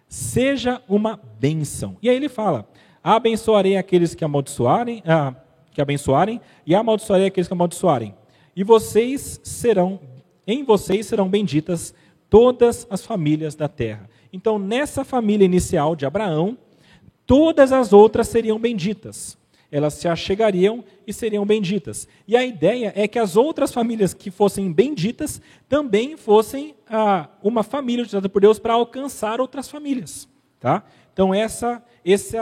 [0.07, 1.97] Seja uma bênção.
[2.01, 2.67] E aí ele fala:
[3.03, 5.35] Abençoarei aqueles que amaldiçoarem, ah,
[5.71, 8.15] que abençoarem, e amaldiçoarei aqueles que amaldiçoarem.
[8.55, 9.99] E vocês serão
[10.47, 11.93] em vocês serão benditas
[12.29, 14.09] todas as famílias da terra.
[14.31, 16.57] Então, nessa família inicial de Abraão,
[17.25, 19.37] todas as outras seriam benditas.
[19.75, 22.07] Elas se achegariam e seriam benditas.
[22.25, 27.61] E a ideia é que as outras famílias que fossem benditas também fossem ah, uma
[27.61, 30.29] família utilizada por Deus para alcançar outras famílias.
[30.61, 30.81] Tá?
[31.11, 32.37] Então, essa, esse,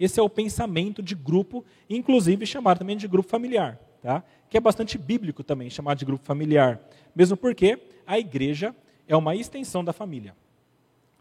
[0.00, 3.78] esse é o pensamento de grupo, inclusive chamado também de grupo familiar.
[4.02, 4.24] Tá?
[4.50, 6.80] Que é bastante bíblico também, chamar de grupo familiar.
[7.14, 8.74] Mesmo porque a igreja
[9.06, 10.34] é uma extensão da família.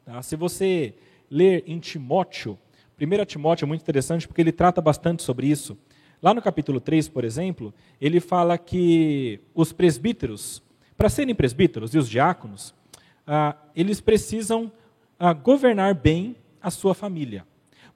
[0.03, 0.23] Tá?
[0.23, 0.95] Se você
[1.29, 2.57] ler em Timóteo,
[3.01, 5.75] 1 Timóteo é muito interessante porque ele trata bastante sobre isso.
[6.21, 10.61] Lá no capítulo 3, por exemplo, ele fala que os presbíteros,
[10.95, 12.75] para serem presbíteros e os diáconos,
[13.25, 14.71] ah, eles precisam
[15.19, 17.43] ah, governar bem a sua família.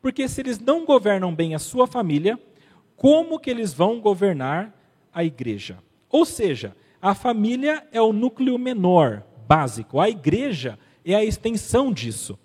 [0.01, 2.39] Porque se eles não governam bem a sua família,
[2.95, 4.73] como que eles vão governar
[5.13, 5.77] a igreja?
[6.09, 9.99] Ou seja, a família é o núcleo menor, básico.
[9.99, 12.39] A igreja é a extensão disso.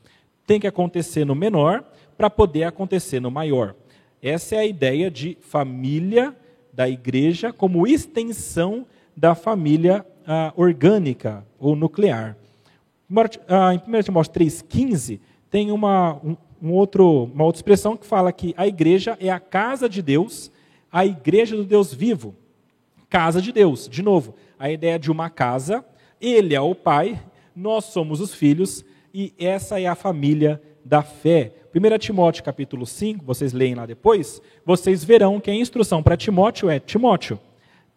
[0.47, 1.85] Tem que acontecer no menor
[2.21, 3.75] para poder acontecer no maior.
[4.23, 6.37] Essa é a ideia de família
[6.71, 12.37] da igreja como extensão da família ah, orgânica ou nuclear.
[13.49, 15.19] Ah, em 1 Timóteo 3,15
[15.51, 19.41] tem uma, um, um outro, uma outra expressão que fala que a igreja é a
[19.41, 20.53] casa de Deus,
[20.93, 22.35] a igreja do Deus vivo.
[23.09, 25.83] Casa de Deus, de novo, a ideia de uma casa,
[26.21, 27.19] ele é o pai,
[27.57, 31.53] nós somos os filhos, e essa é a família da fé.
[31.73, 36.69] 1 Timóteo capítulo 5, vocês leem lá depois, vocês verão que a instrução para Timóteo
[36.69, 37.39] é: Timóteo,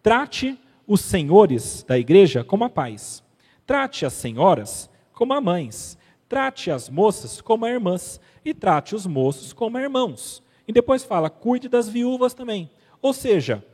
[0.03, 3.23] trate os senhores da igreja como a paz,
[3.65, 5.97] trate as senhoras como a mães,
[6.29, 10.43] trate as moças como a irmãs, e trate os moços como a irmãos.
[10.67, 12.69] E depois fala: cuide das viúvas também.
[13.01, 13.65] Ou seja,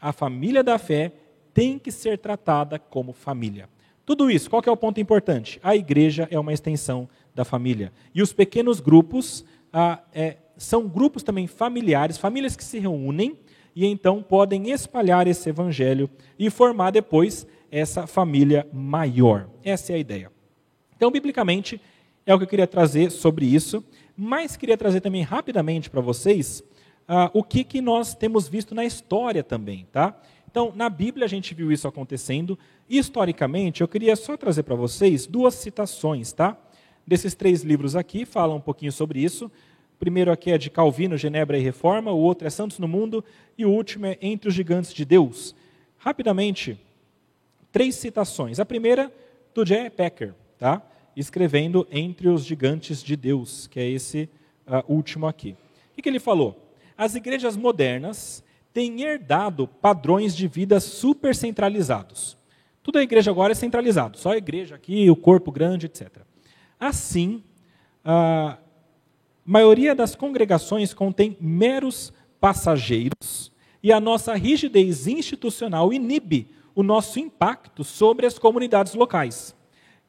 [0.00, 1.12] a família da fé
[1.54, 3.68] tem que ser tratada como família.
[4.04, 5.58] Tudo isso, qual é o ponto importante?
[5.62, 7.92] A igreja é uma extensão da família.
[8.14, 13.38] E os pequenos grupos ah, é, são grupos também familiares, famílias que se reúnem
[13.74, 19.50] e então podem espalhar esse evangelho e formar depois essa família maior.
[19.62, 20.32] Essa é a ideia.
[20.96, 21.78] Então, biblicamente,
[22.24, 23.84] é o que eu queria trazer sobre isso,
[24.16, 26.64] mas queria trazer também rapidamente para vocês
[27.06, 30.18] ah, o que, que nós temos visto na história também, tá?
[30.50, 32.58] Então, na Bíblia a gente viu isso acontecendo.
[32.88, 36.56] Historicamente, eu queria só trazer para vocês duas citações, tá?
[37.06, 39.46] Desses três livros aqui, falam um pouquinho sobre isso.
[39.46, 43.24] O primeiro aqui é de Calvino, Genebra e Reforma, o outro é Santos no Mundo,
[43.56, 45.54] e o último é Entre os Gigantes de Deus.
[45.98, 46.78] Rapidamente,
[47.70, 48.58] três citações.
[48.58, 49.12] A primeira,
[49.54, 49.88] do J.
[49.88, 50.82] Packer, tá?
[51.16, 54.28] escrevendo Entre os Gigantes de Deus, que é esse
[54.66, 55.56] uh, último aqui.
[55.92, 56.70] O que, que ele falou?
[56.98, 62.36] As igrejas modernas tem herdado padrões de vida super centralizados.
[62.82, 66.26] Tudo a igreja agora é centralizado, só a igreja aqui, o corpo grande, etc.
[66.78, 67.42] Assim,
[68.04, 68.58] a
[69.44, 77.82] maioria das congregações contém meros passageiros e a nossa rigidez institucional inibe o nosso impacto
[77.82, 79.56] sobre as comunidades locais.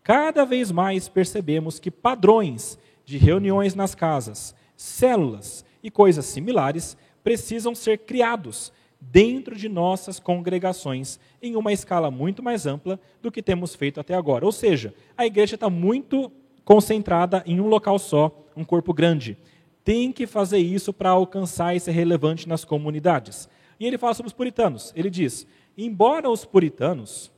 [0.04, 7.74] Cada vez mais percebemos que padrões de reuniões nas casas, células e coisas similares precisam
[7.74, 13.76] ser criados, dentro de nossas congregações, em uma escala muito mais ampla do que temos
[13.76, 14.46] feito até agora.
[14.46, 16.32] Ou seja, a igreja está muito
[16.68, 19.38] concentrada em um local só, um corpo grande.
[19.86, 23.48] Tem que fazer isso para alcançar e ser relevante nas comunidades.
[23.80, 24.92] E ele fala sobre os puritanos.
[24.94, 27.32] Ele diz: embora os puritanos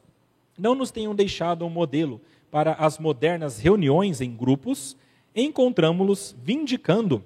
[0.58, 4.98] não nos tenham deixado um modelo para as modernas reuniões em grupos,
[5.36, 7.24] encontramos-los vindicando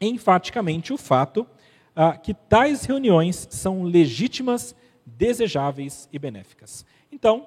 [0.00, 1.46] enfaticamente o fato
[1.94, 6.86] ah, que tais reuniões são legítimas, desejáveis e benéficas.
[7.12, 7.46] Então,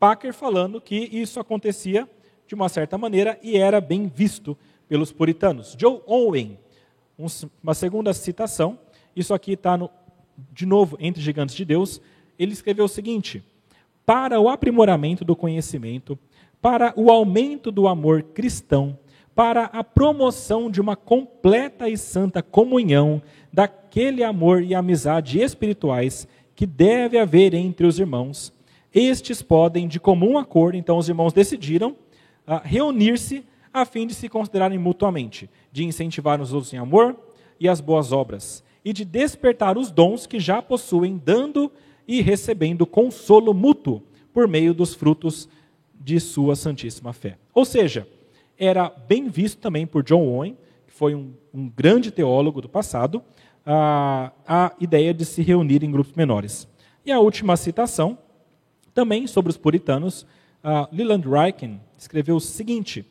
[0.00, 2.08] Packer falando que isso acontecia
[2.54, 4.56] de uma certa maneira e era bem visto
[4.88, 5.76] pelos puritanos.
[5.78, 6.58] Joe Owen,
[7.62, 8.78] uma segunda citação,
[9.14, 9.78] isso aqui está
[10.52, 12.00] de novo entre Gigantes de Deus,
[12.38, 13.42] ele escreveu o seguinte:
[14.06, 16.18] para o aprimoramento do conhecimento,
[16.62, 18.98] para o aumento do amor cristão,
[19.34, 23.20] para a promoção de uma completa e santa comunhão
[23.52, 28.52] daquele amor e amizade espirituais que deve haver entre os irmãos.
[28.92, 31.96] Estes podem, de comum acordo, então os irmãos decidiram
[32.64, 37.16] reunir-se a fim de se considerarem mutuamente, de incentivar os outros em amor
[37.58, 41.72] e as boas obras, e de despertar os dons que já possuem, dando
[42.06, 44.02] e recebendo consolo mútuo
[44.32, 45.48] por meio dos frutos
[45.94, 47.38] de sua santíssima fé.
[47.52, 48.06] Ou seja,
[48.58, 53.22] era bem visto também por John Owen, que foi um, um grande teólogo do passado,
[53.64, 56.68] a, a ideia de se reunir em grupos menores.
[57.04, 58.18] E a última citação,
[58.92, 60.26] também sobre os puritanos,
[60.90, 63.04] Leland Ryken escreveu o seguinte: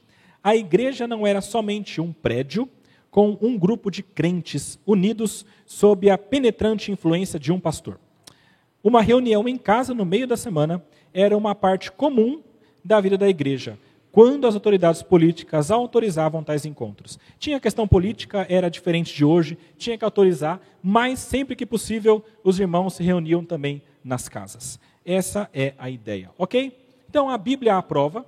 [0.43, 2.67] a igreja não era somente um prédio
[3.11, 7.99] com um grupo de crentes unidos sob a penetrante influência de um pastor.
[8.83, 12.41] Uma reunião em casa no meio da semana era uma parte comum
[12.83, 13.77] da vida da igreja,
[14.11, 17.17] quando as autoridades políticas autorizavam tais encontros.
[17.39, 22.59] Tinha questão política, era diferente de hoje, tinha que autorizar, mas sempre que possível os
[22.59, 24.79] irmãos se reuniam também nas casas.
[25.05, 26.82] Essa é a ideia, ok?
[27.13, 28.25] Então a Bíblia aprova,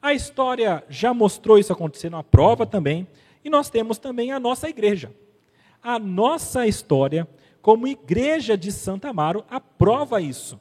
[0.00, 3.06] a história já mostrou isso acontecendo, a prova também,
[3.44, 5.12] e nós temos também a nossa igreja.
[5.82, 7.28] A nossa história,
[7.60, 10.58] como igreja de Santa Amaro, aprova isso.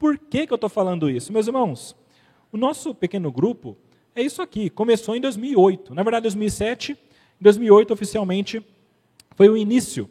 [0.00, 1.32] Por que, que eu estou falando isso?
[1.32, 1.94] Meus irmãos,
[2.50, 3.76] o nosso pequeno grupo
[4.12, 4.68] é isso aqui.
[4.68, 5.94] Começou em 2008.
[5.94, 6.94] Na verdade, 2007.
[6.94, 6.96] Em
[7.40, 8.66] 2008, oficialmente,
[9.36, 10.10] foi o início.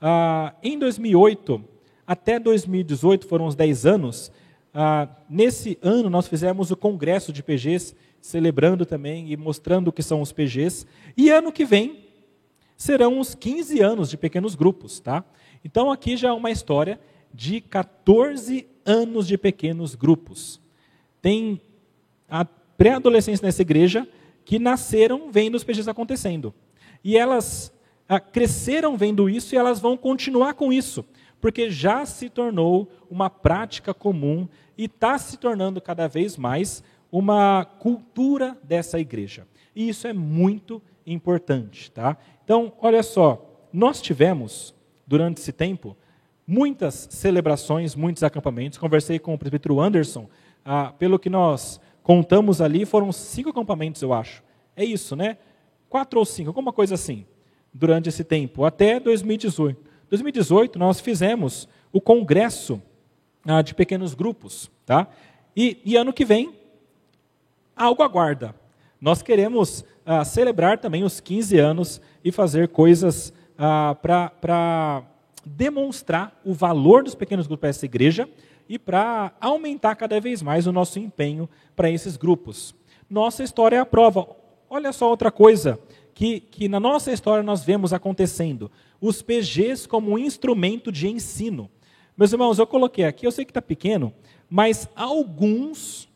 [0.00, 1.60] Ah, em 2008
[2.06, 4.30] até 2018, foram uns 10 anos.
[4.74, 10.02] Ah, nesse ano, nós fizemos o congresso de PGs, celebrando também e mostrando o que
[10.02, 10.86] são os PGs.
[11.16, 12.04] E ano que vem
[12.76, 14.98] serão os 15 anos de pequenos grupos.
[14.98, 15.24] Tá?
[15.64, 17.00] Então, aqui já é uma história
[17.32, 20.60] de 14 anos de pequenos grupos
[21.24, 21.58] tem
[22.28, 24.06] a pré-adolescência nessa igreja
[24.44, 26.52] que nasceram vendo os PGs acontecendo.
[27.02, 27.72] E elas
[28.06, 31.02] ah, cresceram vendo isso e elas vão continuar com isso,
[31.40, 37.64] porque já se tornou uma prática comum e está se tornando cada vez mais uma
[37.64, 39.46] cultura dessa igreja.
[39.74, 41.90] E isso é muito importante.
[41.90, 42.16] Tá?
[42.44, 44.74] Então, olha só, nós tivemos,
[45.06, 45.96] durante esse tempo,
[46.46, 48.78] muitas celebrações, muitos acampamentos.
[48.78, 50.28] Conversei com o presbítero Anderson
[50.64, 54.42] ah, pelo que nós contamos ali, foram cinco acampamentos, eu acho.
[54.76, 55.38] É isso, né?
[55.88, 57.24] Quatro ou cinco, alguma coisa assim,
[57.72, 59.80] durante esse tempo, até 2018.
[60.08, 62.82] 2018, nós fizemos o congresso
[63.46, 65.08] ah, de pequenos grupos, tá?
[65.56, 66.54] E, e, ano que vem,
[67.76, 68.54] algo aguarda.
[69.00, 75.02] Nós queremos ah, celebrar também os 15 anos e fazer coisas ah, para
[75.44, 78.28] demonstrar o valor dos pequenos grupos para essa igreja
[78.68, 82.74] e para aumentar cada vez mais o nosso empenho para esses grupos.
[83.08, 84.26] Nossa história é a prova.
[84.68, 85.78] Olha só outra coisa
[86.14, 91.70] que, que na nossa história nós vemos acontecendo: os PGs como um instrumento de ensino.
[92.16, 94.14] Meus irmãos, eu coloquei aqui, eu sei que está pequeno,
[94.48, 96.08] mas alguns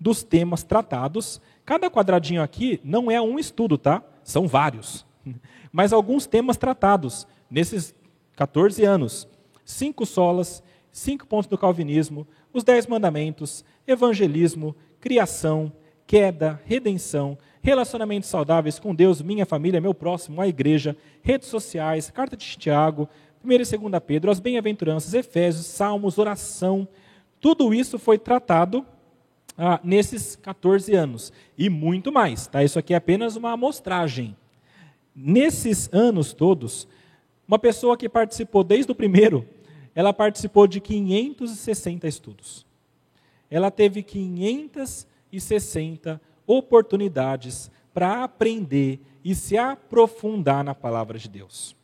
[0.00, 4.02] dos temas tratados, cada quadradinho aqui não é um estudo, tá?
[4.24, 5.06] São vários.
[5.72, 7.94] Mas alguns temas tratados nesses
[8.36, 9.28] 14 anos.
[9.64, 10.62] Cinco solas,
[10.92, 15.72] cinco pontos do calvinismo, os dez mandamentos, evangelismo, criação,
[16.06, 22.36] queda, redenção, relacionamentos saudáveis com Deus, minha família, meu próximo, a igreja, redes sociais, carta
[22.36, 23.08] de Tiago,
[23.44, 23.70] 1 e 2
[24.06, 26.88] Pedro, as bem-aventuranças, Efésios, Salmos, oração.
[27.40, 28.84] Tudo isso foi tratado
[29.56, 31.32] ah, nesses 14 anos.
[31.56, 32.46] E muito mais.
[32.46, 32.64] Tá?
[32.64, 34.34] Isso aqui é apenas uma amostragem.
[35.14, 36.88] Nesses anos todos,
[37.46, 39.46] uma pessoa que participou desde o primeiro
[39.94, 42.66] ela participou de 560 estudos.
[43.48, 51.76] Ela teve 560 oportunidades para aprender e se aprofundar na palavra de Deus.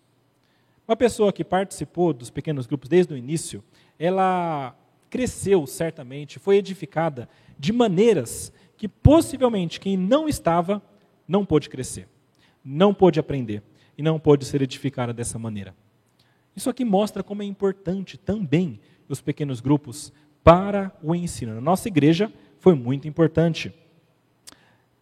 [0.91, 3.63] Uma pessoa que participou dos pequenos grupos desde o início,
[3.97, 4.77] ela
[5.09, 10.83] cresceu certamente, foi edificada de maneiras que possivelmente quem não estava
[11.29, 12.09] não pôde crescer,
[12.65, 13.63] não pôde aprender
[13.97, 15.77] e não pôde ser edificada dessa maneira.
[16.57, 20.13] Isso aqui mostra como é importante também os pequenos grupos
[20.43, 21.55] para o ensino.
[21.55, 23.73] Na nossa igreja foi muito importante.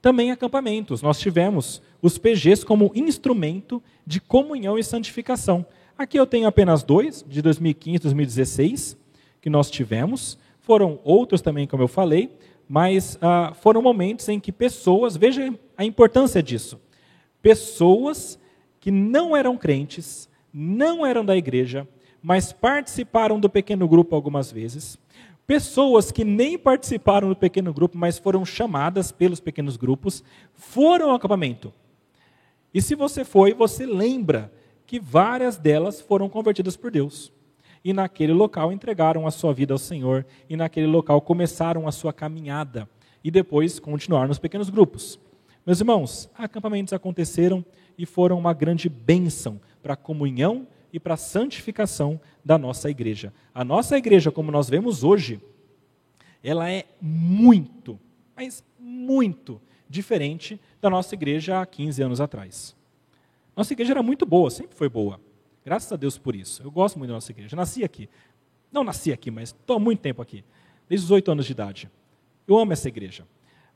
[0.03, 1.01] Também acampamentos.
[1.01, 5.65] Nós tivemos os PGs como instrumento de comunhão e santificação.
[5.99, 8.97] Aqui eu tenho apenas dois, de 2015 e 2016,
[9.41, 10.39] que nós tivemos.
[10.61, 12.39] Foram outros também, como eu falei,
[12.69, 16.81] mas ah, foram momentos em que pessoas, veja a importância disso,
[17.43, 18.39] pessoas
[18.79, 21.87] que não eram crentes, não eram da igreja,
[22.23, 24.97] mas participaram do pequeno grupo algumas vezes,
[25.49, 30.23] pessoas que nem participaram do pequeno grupo, mas foram chamadas pelos pequenos grupos,
[30.55, 31.75] foram ao acampamento.
[32.73, 34.53] E se você foi, você lembra
[34.89, 37.31] que várias delas foram convertidas por Deus
[37.85, 42.13] e naquele local entregaram a sua vida ao Senhor, e naquele local começaram a sua
[42.13, 42.89] caminhada,
[43.23, 45.19] e depois continuaram nos pequenos grupos.
[45.65, 47.65] Meus irmãos, acampamentos aconteceram
[47.97, 53.33] e foram uma grande bênção para a comunhão e para a santificação da nossa igreja.
[53.55, 55.41] A nossa igreja, como nós vemos hoje,
[56.43, 57.99] ela é muito,
[58.35, 62.78] mas muito diferente da nossa igreja há 15 anos atrás.
[63.59, 65.21] Nossa igreja era muito boa, sempre foi boa.
[65.65, 66.63] Graças a Deus por isso.
[66.63, 67.57] Eu gosto muito da nossa igreja.
[67.57, 68.09] nasci aqui.
[68.71, 70.45] Não nasci aqui, mas estou há muito tempo aqui.
[70.89, 71.91] Desde os oito anos de idade.
[72.47, 73.27] Eu amo essa igreja.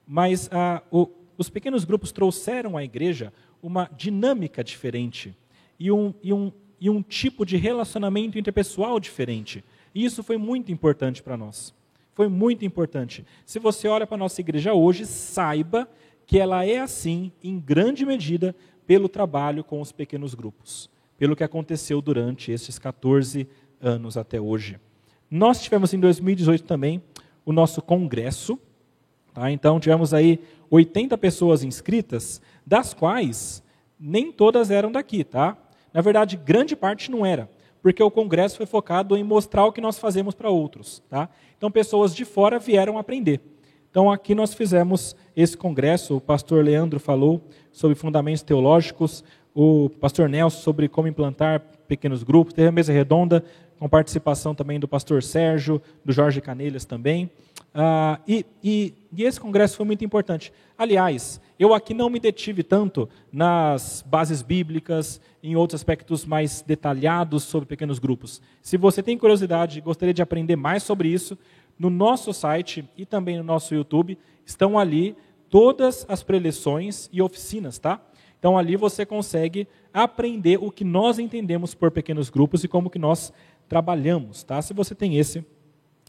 [0.06, 5.36] Mas ah, o, os pequenos grupos trouxeram à igreja uma dinâmica diferente
[5.80, 9.64] e um, e, um, e um tipo de relacionamento interpessoal diferente.
[9.92, 11.74] E isso foi muito importante para nós.
[12.14, 13.26] Foi muito importante.
[13.44, 15.88] Se você olha para a nossa igreja hoje, saiba
[16.32, 18.56] que ela é assim, em grande medida,
[18.86, 23.46] pelo trabalho com os pequenos grupos pelo que aconteceu durante esses 14
[23.78, 24.80] anos até hoje.
[25.30, 27.02] Nós tivemos em 2018 também
[27.44, 28.58] o nosso congresso,
[29.34, 29.50] tá?
[29.50, 33.62] então tivemos aí 80 pessoas inscritas, das quais
[34.00, 35.54] nem todas eram daqui, tá?
[35.92, 37.50] Na verdade, grande parte não era,
[37.82, 41.28] porque o congresso foi focado em mostrar o que nós fazemos para outros, tá?
[41.58, 43.52] Então pessoas de fora vieram aprender.
[43.92, 49.22] Então aqui nós fizemos esse congresso, o pastor Leandro falou sobre fundamentos teológicos,
[49.54, 53.44] o pastor Nelson sobre como implantar pequenos grupos, teve a mesa redonda
[53.78, 57.30] com participação também do pastor Sérgio, do Jorge Canelhas também.
[57.74, 60.52] Ah, e, e, e, esse congresso foi muito importante.
[60.76, 67.44] Aliás, eu aqui não me detive tanto nas bases bíblicas, em outros aspectos mais detalhados
[67.44, 68.40] sobre pequenos grupos.
[68.62, 71.36] Se você tem curiosidade e gostaria de aprender mais sobre isso,
[71.78, 75.16] no nosso site e também no nosso YouTube estão ali
[75.48, 78.00] todas as preleções e oficinas, tá?
[78.38, 82.98] Então ali você consegue aprender o que nós entendemos por pequenos grupos e como que
[82.98, 83.32] nós
[83.68, 84.60] trabalhamos, tá?
[84.60, 85.44] Se você tem esse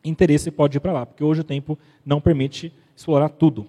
[0.04, 3.68] interesse, pode ir para lá, porque hoje o tempo não permite explorar tudo.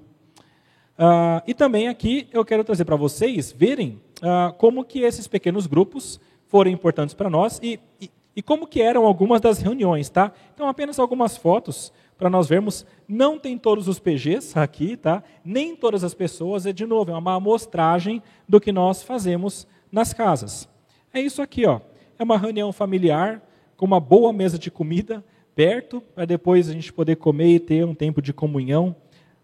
[0.96, 5.66] Uh, e também aqui eu quero trazer para vocês verem uh, como que esses pequenos
[5.66, 10.32] grupos foram importantes para nós e, e, e, como que eram algumas das reuniões, tá?
[10.52, 12.84] Então apenas algumas fotos para nós vermos.
[13.06, 15.22] Não tem todos os PGs aqui, tá?
[15.44, 16.66] Nem todas as pessoas.
[16.66, 20.68] É de novo, é uma amostragem do que nós fazemos nas casas.
[21.12, 21.80] É isso aqui, ó.
[22.18, 23.42] É uma reunião familiar
[23.76, 25.24] com uma boa mesa de comida
[25.54, 28.96] perto para depois a gente poder comer e ter um tempo de comunhão.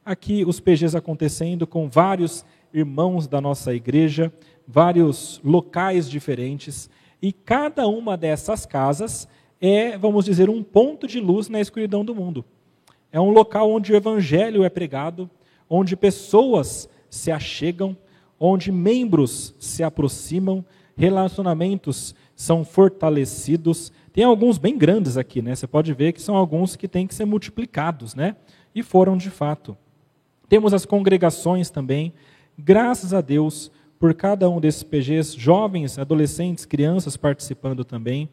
[0.05, 4.33] Aqui os PGs acontecendo com vários irmãos da nossa igreja,
[4.67, 6.89] vários locais diferentes,
[7.23, 9.29] e cada uma dessas casas
[9.61, 12.45] é, vamos dizer, um ponto de luz na escuridão do mundo.
[13.13, 15.29] É um local onde o evangelho é pregado,
[15.69, 17.97] onde pessoas se achegam,
[18.39, 20.65] onde membros se aproximam,
[20.97, 23.93] relacionamentos são fortalecidos.
[24.13, 25.55] Tem alguns bem grandes aqui, né?
[25.55, 28.37] Você pode ver que são alguns que têm que ser multiplicados, né?
[28.75, 29.77] E foram de fato.
[30.49, 32.15] Temos as congregações também.
[32.59, 38.31] Graças a Deus por cada um desses PGs, jovens, adolescentes, crianças participando também.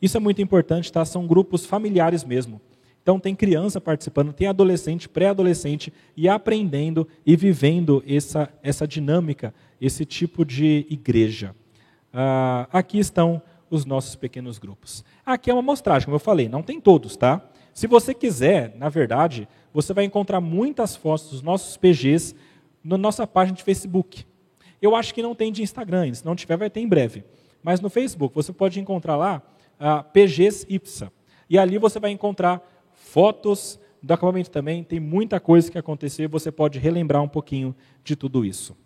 [0.00, 1.04] Isso é muito importante, tá?
[1.04, 2.60] São grupos familiares mesmo.
[3.02, 10.04] Então tem criança participando, tem adolescente, pré-adolescente e aprendendo e vivendo essa, essa dinâmica, esse
[10.04, 11.52] tipo de igreja.
[12.12, 15.04] Ah, aqui estão os nossos pequenos grupos.
[15.26, 17.44] Aqui é uma amostragem, como eu falei, não tem todos, tá?
[17.74, 22.36] Se você quiser, na verdade, você vai encontrar muitas fotos dos nossos PGs
[22.84, 24.24] na nossa página de Facebook.
[24.80, 27.24] Eu acho que não tem de Instagram, se não tiver, vai ter em breve.
[27.62, 29.42] Mas no Facebook você pode encontrar lá
[29.78, 31.12] ah, PGs IPSA.
[31.50, 32.62] E ali você vai encontrar
[32.92, 37.74] fotos do acampamento também, tem muita coisa que aconteceu, você pode relembrar um pouquinho
[38.04, 38.76] de tudo isso.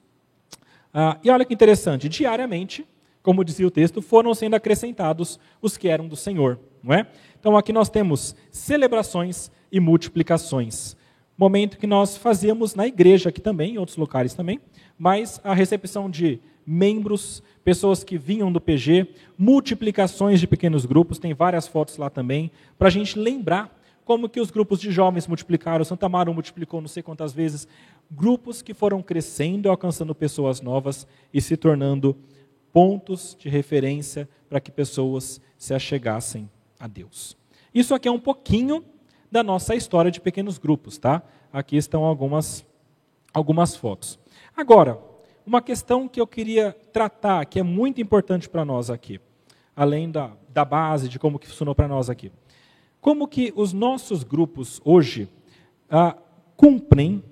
[0.93, 2.86] Ah, e olha que interessante, diariamente,
[3.22, 7.07] como dizia o texto, foram sendo acrescentados os que eram do Senhor, não é?
[7.38, 10.97] Então aqui nós temos celebrações e multiplicações.
[11.43, 14.61] Momento que nós fazíamos na igreja aqui também, em outros locais também,
[14.97, 21.34] mas a recepção de membros, pessoas que vinham do PG, multiplicações de pequenos grupos, tem
[21.34, 25.84] várias fotos lá também, para a gente lembrar como que os grupos de jovens multiplicaram,
[25.84, 27.66] Santa Amaro multiplicou não sei quantas vezes,
[28.09, 32.16] grupos que foram crescendo, alcançando pessoas novas e se tornando
[32.72, 37.36] pontos de referência para que pessoas se achegassem a Deus.
[37.74, 38.84] Isso aqui é um pouquinho
[39.32, 41.22] da nossa história de pequenos grupos, tá?
[41.50, 42.66] Aqui estão algumas
[43.32, 44.18] algumas fotos.
[44.54, 44.98] Agora,
[45.46, 49.18] uma questão que eu queria tratar, que é muito importante para nós aqui,
[49.74, 52.30] além da, da base de como que funcionou para nós aqui.
[53.00, 55.26] Como que os nossos grupos hoje
[55.88, 56.14] ah,
[56.54, 57.24] cumprem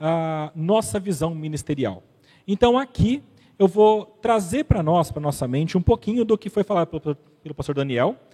[0.00, 2.02] a nossa visão ministerial?
[2.44, 3.22] Então aqui
[3.56, 7.14] eu vou trazer para nós, para nossa mente, um pouquinho do que foi falado pelo,
[7.14, 8.30] pelo pastor Daniel ah,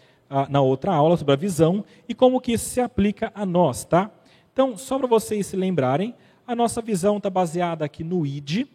[0.48, 4.10] na outra aula sobre a visão e como que isso se aplica a nós, tá?
[4.52, 6.14] Então, só para vocês se lembrarem,
[6.46, 8.66] a nossa visão está baseada aqui no ID,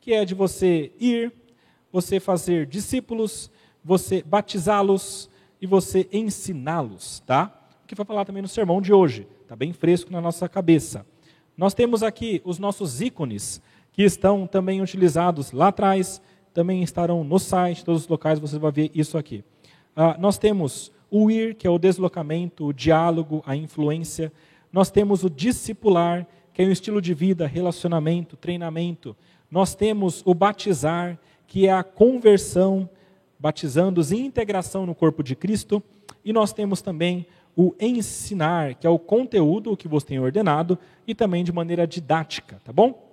[0.00, 1.32] que é de você ir,
[1.92, 3.50] você fazer discípulos,
[3.84, 5.30] você batizá-los
[5.60, 7.52] e você ensiná-los, tá?
[7.84, 11.06] O que foi falar também no sermão de hoje, está bem fresco na nossa cabeça.
[11.56, 13.60] Nós temos aqui os nossos ícones,
[13.92, 16.22] que estão também utilizados lá atrás,
[16.54, 19.44] também estarão no site, todos os locais você vai ver isso aqui.
[19.94, 24.32] Ah, nós temos o ir, que é o deslocamento, o diálogo, a influência.
[24.72, 29.16] Nós temos o discipular, que é um estilo de vida, relacionamento, treinamento.
[29.50, 32.88] Nós temos o batizar, que é a conversão,
[33.38, 35.82] batizando-os em integração no corpo de Cristo.
[36.24, 41.14] E nós temos também o ensinar, que é o conteúdo que você tem ordenado, e
[41.14, 43.10] também de maneira didática, tá bom?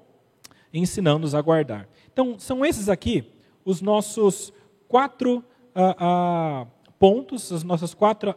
[0.72, 1.88] Ensinando-os a guardar.
[2.14, 3.26] Então, são esses aqui
[3.68, 4.54] os nossos
[4.88, 5.44] quatro
[5.76, 6.68] ah, ah,
[7.00, 8.36] pontos, as nossas quatro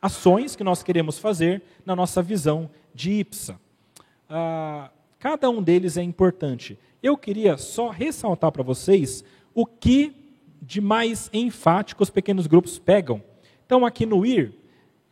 [0.00, 3.60] ações que nós queremos fazer na nossa visão de IPSA.
[4.28, 6.78] Ah, cada um deles é importante.
[7.02, 9.24] Eu queria só ressaltar para vocês
[9.54, 10.14] o que
[10.60, 13.22] de mais enfático os pequenos grupos pegam.
[13.66, 14.52] Então, aqui no IR,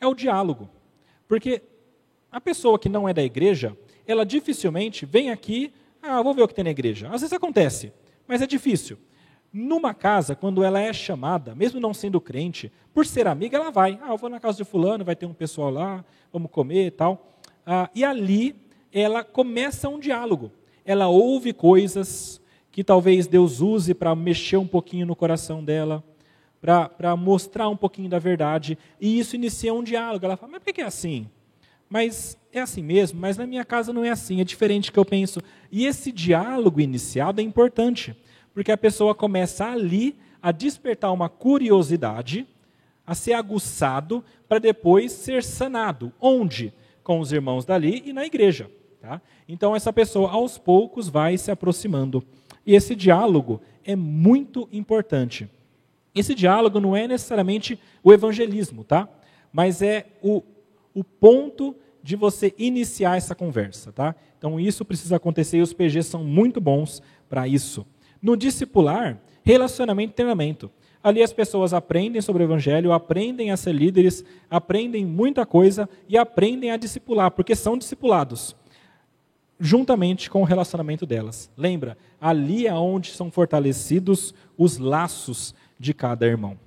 [0.01, 0.69] é o diálogo.
[1.29, 1.63] Porque
[2.31, 3.77] a pessoa que não é da igreja,
[4.07, 5.73] ela dificilmente vem aqui,
[6.03, 7.09] ah, vou ver o que tem na igreja.
[7.09, 7.93] Às vezes acontece,
[8.27, 8.99] mas é difícil.
[9.53, 13.99] Numa casa, quando ela é chamada, mesmo não sendo crente, por ser amiga, ela vai.
[14.03, 16.91] Ah, eu vou na casa de fulano, vai ter um pessoal lá, vamos comer e
[16.91, 17.37] tal.
[17.67, 18.55] Ah, e ali
[18.93, 20.53] ela começa um diálogo.
[20.85, 22.41] Ela ouve coisas
[22.71, 26.05] que talvez Deus use para mexer um pouquinho no coração dela,
[26.61, 28.79] para mostrar um pouquinho da verdade.
[29.01, 30.25] E isso inicia um diálogo.
[30.25, 31.29] Ela fala, mas por que é assim?
[31.89, 35.05] Mas é assim mesmo, mas na minha casa não é assim, é diferente que eu
[35.05, 35.41] penso.
[35.73, 38.17] E esse diálogo iniciado é importante,
[38.55, 42.47] porque a pessoa começa ali a despertar uma curiosidade,
[43.07, 46.13] a ser aguçado, para depois ser sanado.
[46.21, 46.73] Onde?
[47.03, 48.71] Com os irmãos dali e na igreja.
[49.01, 49.21] Tá?
[49.49, 52.23] Então, essa pessoa, aos poucos, vai se aproximando.
[52.67, 55.49] E esse diálogo é muito importante.
[56.15, 59.09] Esse diálogo não é necessariamente o evangelismo, tá?
[59.53, 60.43] mas é o,
[60.95, 63.93] o ponto de você iniciar essa conversa.
[63.93, 64.15] Tá?
[64.39, 67.87] Então, isso precisa acontecer e os PGs são muito bons para isso.
[68.23, 70.71] No discipular, relacionamento e treinamento.
[71.03, 76.19] Ali as pessoas aprendem sobre o Evangelho, aprendem a ser líderes, aprendem muita coisa e
[76.19, 78.55] aprendem a discipular, porque são discipulados
[79.61, 81.51] juntamente com o relacionamento delas.
[81.57, 81.99] Lembra?
[82.19, 86.59] Ali é onde são fortalecidos os laços de cada irmão.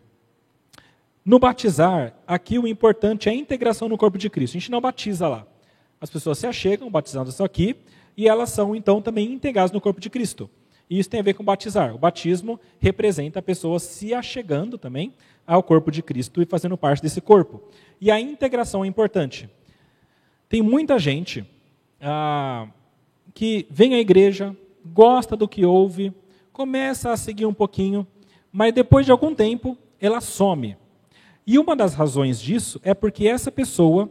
[1.26, 4.56] No batizar, aqui o importante é a integração no corpo de Cristo.
[4.56, 5.48] A gente não batiza lá.
[6.00, 7.76] As pessoas se achegam, batizadas aqui,
[8.16, 10.50] e elas são então também integradas no corpo de Cristo.
[10.90, 11.96] E isso tem a ver com batizar.
[11.96, 15.14] O batismo representa a pessoa se achegando também
[15.46, 17.62] ao corpo de Cristo e fazendo parte desse corpo.
[18.00, 19.50] E a integração é importante.
[20.48, 21.46] Tem muita gente
[22.02, 22.68] ah,
[23.34, 24.56] que vem à igreja,
[24.86, 26.14] gosta do que ouve,
[26.52, 28.06] começa a seguir um pouquinho,
[28.52, 30.78] mas depois de algum tempo ela some.
[31.46, 34.10] E uma das razões disso é porque essa pessoa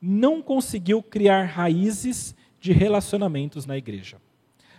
[0.00, 4.20] não conseguiu criar raízes de relacionamentos na igreja.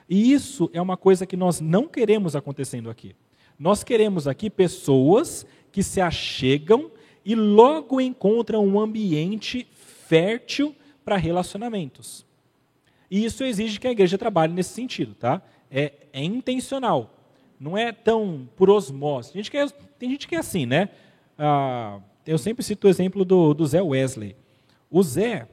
[0.09, 3.15] E isso é uma coisa que nós não queremos acontecendo aqui.
[3.59, 6.89] Nós queremos aqui pessoas que se achegam
[7.23, 12.25] e logo encontram um ambiente fértil para relacionamentos.
[13.11, 15.41] E isso exige que a igreja trabalhe nesse sentido, tá?
[15.69, 17.13] É, é intencional,
[17.59, 19.33] não é tão por osmose.
[19.33, 19.67] Gente que é,
[19.99, 20.89] tem gente que é assim, né?
[21.37, 24.35] Ah, eu sempre cito o exemplo do, do Zé Wesley.
[24.89, 25.47] O Zé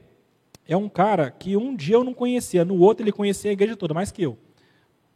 [0.67, 3.75] é um cara que um dia eu não conhecia, no outro ele conhecia a igreja
[3.75, 4.37] toda, mais que eu.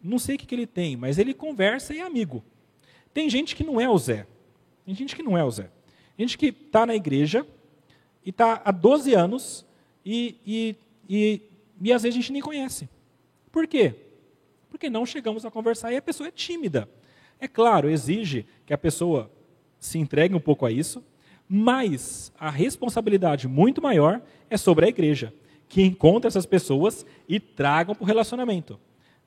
[0.04, 2.44] Não sei o que, que ele tem, mas ele conversa e é amigo.
[3.14, 4.26] Tem gente que não é o Zé.
[4.86, 5.70] Tem gente que não é o Zé.
[6.18, 7.46] Gente que está na igreja
[8.26, 9.66] e está há 12 anos
[10.06, 10.76] e, e,
[11.10, 11.42] e,
[11.82, 12.90] e às vezes a gente nem conhece.
[13.52, 13.96] Por quê?
[14.70, 16.90] Porque não chegamos a conversar e a pessoa é tímida.
[17.40, 19.32] É claro, exige que a pessoa
[19.80, 21.04] se entregue um pouco a isso,
[21.50, 25.34] mas a responsabilidade muito maior é sobre a igreja,
[25.68, 28.80] que encontra essas pessoas e tragam para o relacionamento.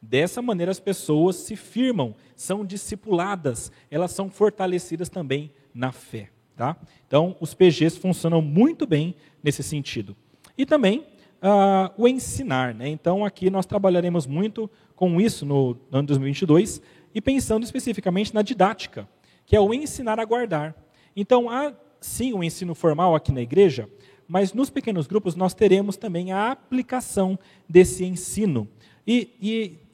[0.07, 6.29] Dessa maneira, as pessoas se firmam, são discipuladas, elas são fortalecidas também na fé.
[6.55, 6.77] Tá?
[7.07, 10.15] Então, os PGs funcionam muito bem nesse sentido.
[10.59, 11.07] E também
[11.43, 12.75] uh, o ensinar.
[12.75, 12.89] Né?
[12.89, 16.83] Então, aqui nós trabalharemos muito com isso no ano 2022
[17.15, 19.09] e pensando especificamente na didática,
[19.47, 20.77] que é o ensinar a guardar.
[21.17, 23.89] Então, há sim o um ensino formal aqui na igreja,
[24.29, 28.69] mas nos pequenos grupos nós teremos também a aplicação desse ensino.
[29.07, 29.29] E,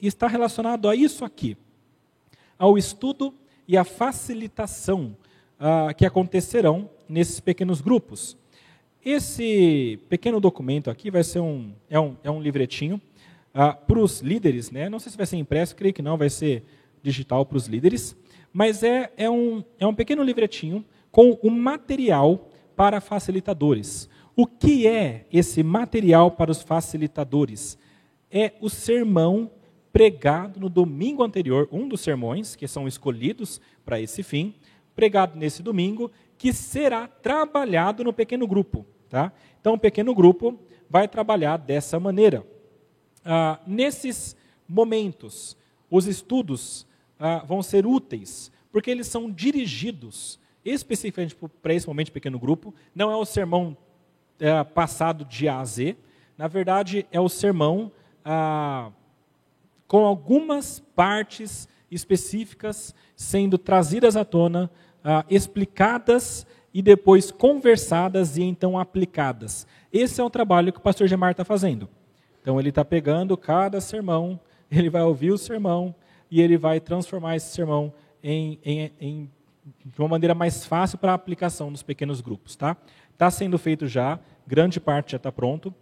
[0.00, 1.56] e, está relacionado a isso aqui,
[2.58, 3.34] ao estudo
[3.66, 5.16] e à facilitação
[5.58, 8.36] uh, que acontecerão nesses pequenos grupos.
[9.04, 13.00] Esse pequeno documento aqui vai ser um, é um, é um livretinho
[13.54, 14.88] uh, para os líderes, né?
[14.88, 16.64] não sei se vai ser impresso, creio que não, vai ser
[17.02, 18.16] digital para os líderes,
[18.52, 24.08] mas é, é, um, é um pequeno livretinho com o material para facilitadores.
[24.36, 27.78] O que é esse material para os facilitadores?
[28.30, 29.50] É o sermão
[29.92, 34.54] pregado no domingo anterior, um dos sermões que são escolhidos para esse fim,
[34.94, 38.86] pregado nesse domingo, que será trabalhado no pequeno grupo.
[39.08, 39.32] Tá?
[39.60, 40.58] Então, o pequeno grupo
[40.88, 42.46] vai trabalhar dessa maneira.
[43.24, 44.36] Ah, nesses
[44.68, 45.56] momentos,
[45.90, 46.86] os estudos
[47.18, 52.74] ah, vão ser úteis, porque eles são dirigidos especificamente para esse momento de pequeno grupo.
[52.94, 53.76] Não é o sermão
[54.38, 55.96] é, passado de A a Z.
[56.36, 57.90] Na verdade, é o sermão
[58.24, 58.90] ah,
[59.86, 64.70] com algumas partes específicas sendo trazidas à tona,
[65.02, 69.66] ah, explicadas e depois conversadas e então aplicadas.
[69.92, 71.88] Esse é o trabalho que o pastor Gemar está fazendo.
[72.40, 74.38] Então ele está pegando cada sermão,
[74.70, 75.94] ele vai ouvir o sermão
[76.30, 77.92] e ele vai transformar esse sermão
[78.22, 79.30] em, em, em
[79.84, 82.52] de uma maneira mais fácil para aplicação nos pequenos grupos.
[82.52, 82.76] Está
[83.16, 85.74] tá sendo feito já, grande parte já está pronto.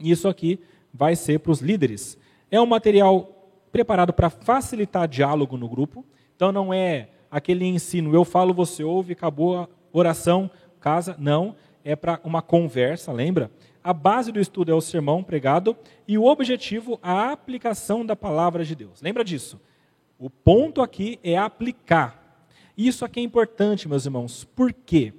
[0.00, 0.60] Isso aqui
[0.98, 2.18] vai ser para os líderes.
[2.50, 6.04] É um material preparado para facilitar diálogo no grupo.
[6.34, 11.14] Então não é aquele ensino, eu falo, você ouve, acabou a oração, casa.
[11.18, 13.50] Não, é para uma conversa, lembra?
[13.84, 15.76] A base do estudo é o sermão pregado
[16.06, 19.00] e o objetivo, a aplicação da palavra de Deus.
[19.00, 19.60] Lembra disso?
[20.18, 22.44] O ponto aqui é aplicar.
[22.76, 24.44] Isso aqui é importante, meus irmãos.
[24.44, 25.12] Por quê?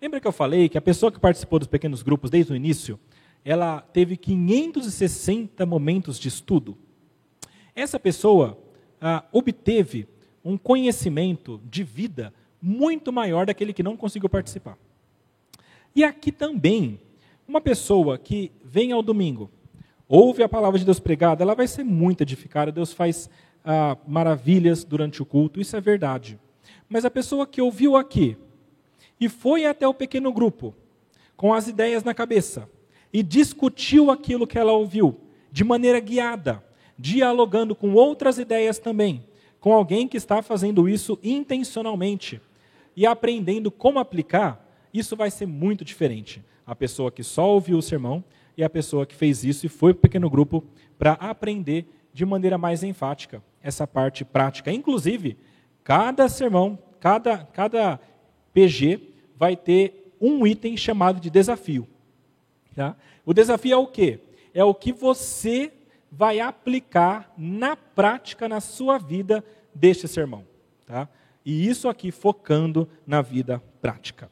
[0.00, 2.98] Lembra que eu falei que a pessoa que participou dos pequenos grupos desde o início,
[3.46, 6.76] ela teve 560 momentos de estudo.
[7.76, 8.58] Essa pessoa
[9.00, 10.08] ah, obteve
[10.44, 14.76] um conhecimento de vida muito maior daquele que não conseguiu participar.
[15.94, 17.00] E aqui também,
[17.46, 19.48] uma pessoa que vem ao domingo,
[20.08, 22.72] ouve a palavra de Deus pregada, ela vai ser muito edificada.
[22.72, 23.30] Deus faz
[23.64, 26.36] ah, maravilhas durante o culto, isso é verdade.
[26.88, 28.36] Mas a pessoa que ouviu aqui
[29.20, 30.74] e foi até o pequeno grupo,
[31.36, 32.68] com as ideias na cabeça,
[33.12, 35.18] e discutiu aquilo que ela ouviu,
[35.50, 36.62] de maneira guiada,
[36.98, 39.24] dialogando com outras ideias também,
[39.60, 42.40] com alguém que está fazendo isso intencionalmente
[42.96, 46.42] e aprendendo como aplicar, isso vai ser muito diferente.
[46.66, 48.24] A pessoa que só ouviu o sermão
[48.56, 50.64] e a pessoa que fez isso e foi para o pequeno grupo
[50.98, 54.72] para aprender de maneira mais enfática essa parte prática.
[54.72, 55.36] Inclusive,
[55.84, 58.00] cada sermão, cada, cada
[58.54, 59.00] PG
[59.36, 61.86] vai ter um item chamado de desafio.
[62.76, 62.94] Tá?
[63.24, 64.20] O desafio é o quê?
[64.52, 65.72] É o que você
[66.12, 69.42] vai aplicar na prática, na sua vida,
[69.74, 70.44] deste sermão.
[70.86, 71.08] Tá?
[71.44, 74.30] E isso aqui focando na vida prática.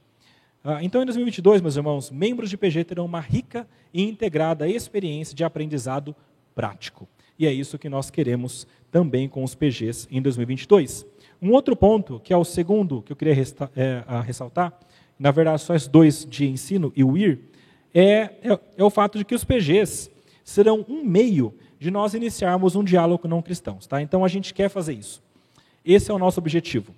[0.63, 5.35] Ah, então, em 2022, meus irmãos, membros de PG terão uma rica e integrada experiência
[5.35, 6.15] de aprendizado
[6.55, 7.09] prático.
[7.39, 11.07] E é isso que nós queremos também com os PGs em 2022.
[11.43, 13.35] Um outro ponto, que é o segundo que eu queria
[13.75, 14.79] é, ressaltar,
[15.19, 17.41] na verdade só os dois de ensino e o IR,
[17.95, 20.11] é, é, é o fato de que os PGs
[20.43, 23.87] serão um meio de nós iniciarmos um diálogo com não cristãos.
[23.87, 24.03] Tá?
[24.03, 25.23] Então a gente quer fazer isso.
[25.85, 26.95] Esse é o nosso objetivo.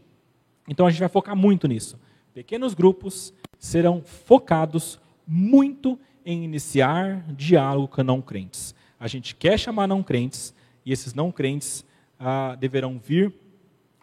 [0.69, 1.99] Então a gente vai focar muito nisso.
[2.33, 8.75] Pequenos grupos serão focados muito em iniciar diálogo com não crentes.
[8.99, 11.85] A gente quer chamar não crentes e esses não crentes
[12.19, 13.33] ah, deverão vir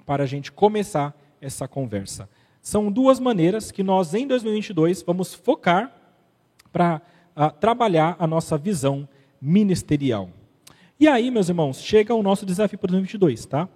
[0.06, 2.30] para a gente começar essa conversa.
[2.62, 6.03] São duas maneiras que nós, em 2022, vamos focar
[6.74, 7.02] para
[7.36, 9.08] ah, trabalhar a nossa visão
[9.40, 10.30] ministerial.
[11.00, 13.70] E aí, meus irmãos, chega o nosso desafio para 2022, tá?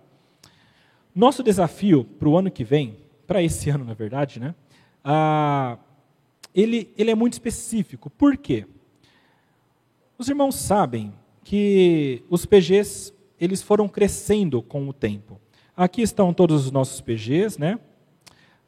[1.14, 4.56] Nosso desafio para o ano que vem, para esse ano, na verdade, né?
[5.04, 5.78] Ah,
[6.54, 8.10] ele, ele é muito específico.
[8.10, 8.66] Por quê?
[10.18, 15.40] Os irmãos sabem que os PGs eles foram crescendo com o tempo.
[15.76, 17.80] Aqui estão todos os nossos PGs, né?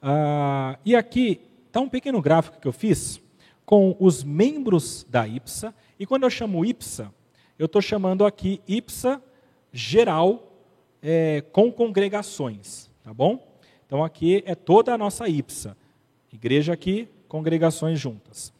[0.01, 3.19] Ah, e aqui está um pequeno gráfico que eu fiz
[3.69, 5.75] com os membros da IPSA.
[5.99, 7.13] E quando eu chamo IPSA,
[7.59, 9.21] eu estou chamando aqui IPSA
[9.71, 10.51] geral
[11.03, 13.47] é, com congregações, tá bom?
[13.85, 15.77] Então aqui é toda a nossa IPSA,
[16.33, 18.51] igreja aqui, congregações juntas.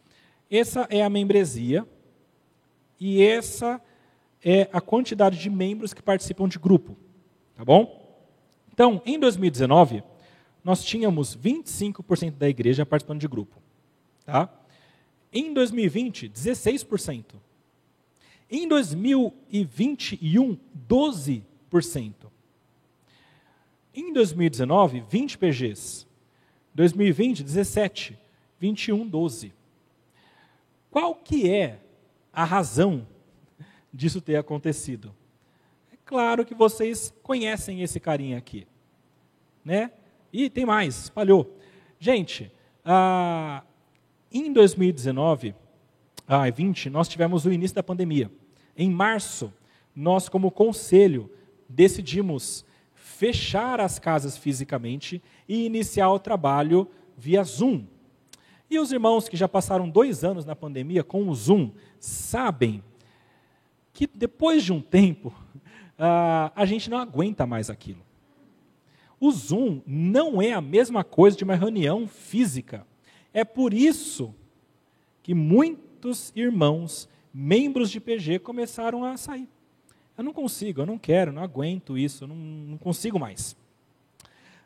[0.48, 1.88] Essa é a membresia
[3.00, 3.82] e essa
[4.46, 6.96] é a quantidade de membros que participam de grupo,
[7.56, 8.16] tá bom?
[8.72, 10.04] Então, em 2019,
[10.64, 13.60] nós tínhamos 25% da igreja participando de grupo,
[14.24, 14.59] tá?
[15.32, 17.36] Em 2020, 16%.
[18.50, 20.58] Em 2021,
[20.88, 22.14] 12%.
[23.94, 26.08] Em 2019, 20 PGs.
[26.74, 28.18] 2020, 17.
[28.60, 29.54] 21, 12.
[30.90, 31.80] Qual que é
[32.34, 33.08] a razão
[33.94, 35.16] disso ter acontecido?
[35.94, 38.68] É claro que vocês conhecem esse carinha aqui.
[39.64, 39.92] Né?
[40.34, 41.58] E tem mais, falhou.
[42.00, 42.52] Gente,
[42.84, 43.64] ah,
[44.32, 45.56] em 2019,
[46.28, 48.32] ah, 20, nós tivemos o início da pandemia.
[48.78, 49.52] Em março,
[49.96, 51.30] nós, como conselho,
[51.68, 52.64] decidimos
[52.94, 57.86] fechar as casas fisicamente e iniciar o trabalho via Zoom.
[58.70, 62.84] E os irmãos que já passaram dois anos na pandemia com o Zoom sabem
[63.92, 68.02] que depois de um tempo uh, a gente não aguenta mais aquilo.
[69.20, 72.86] O Zoom não é a mesma coisa de uma reunião física.
[73.34, 74.34] É por isso
[75.22, 79.48] que muitos irmãos, membros de PG, começaram a sair.
[80.18, 83.56] Eu não consigo, eu não quero, não aguento isso, não, não consigo mais.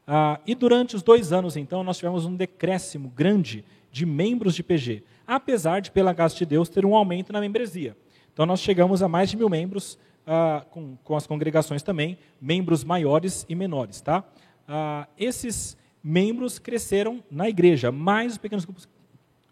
[0.08, 4.64] Ah, e durante os dois anos, então, nós tivemos um decréscimo grande de membros de
[4.64, 7.96] PG, apesar de, pela graça de Deus, ter um aumento na membresia.
[8.34, 12.84] Então, nós chegamos a mais de mil membros, ah, com, com, as congregações também, membros
[12.84, 14.02] maiores e menores.
[14.02, 14.24] Tá?
[14.68, 18.90] Ah, esses membros cresceram na igreja, mas os pequenos grupos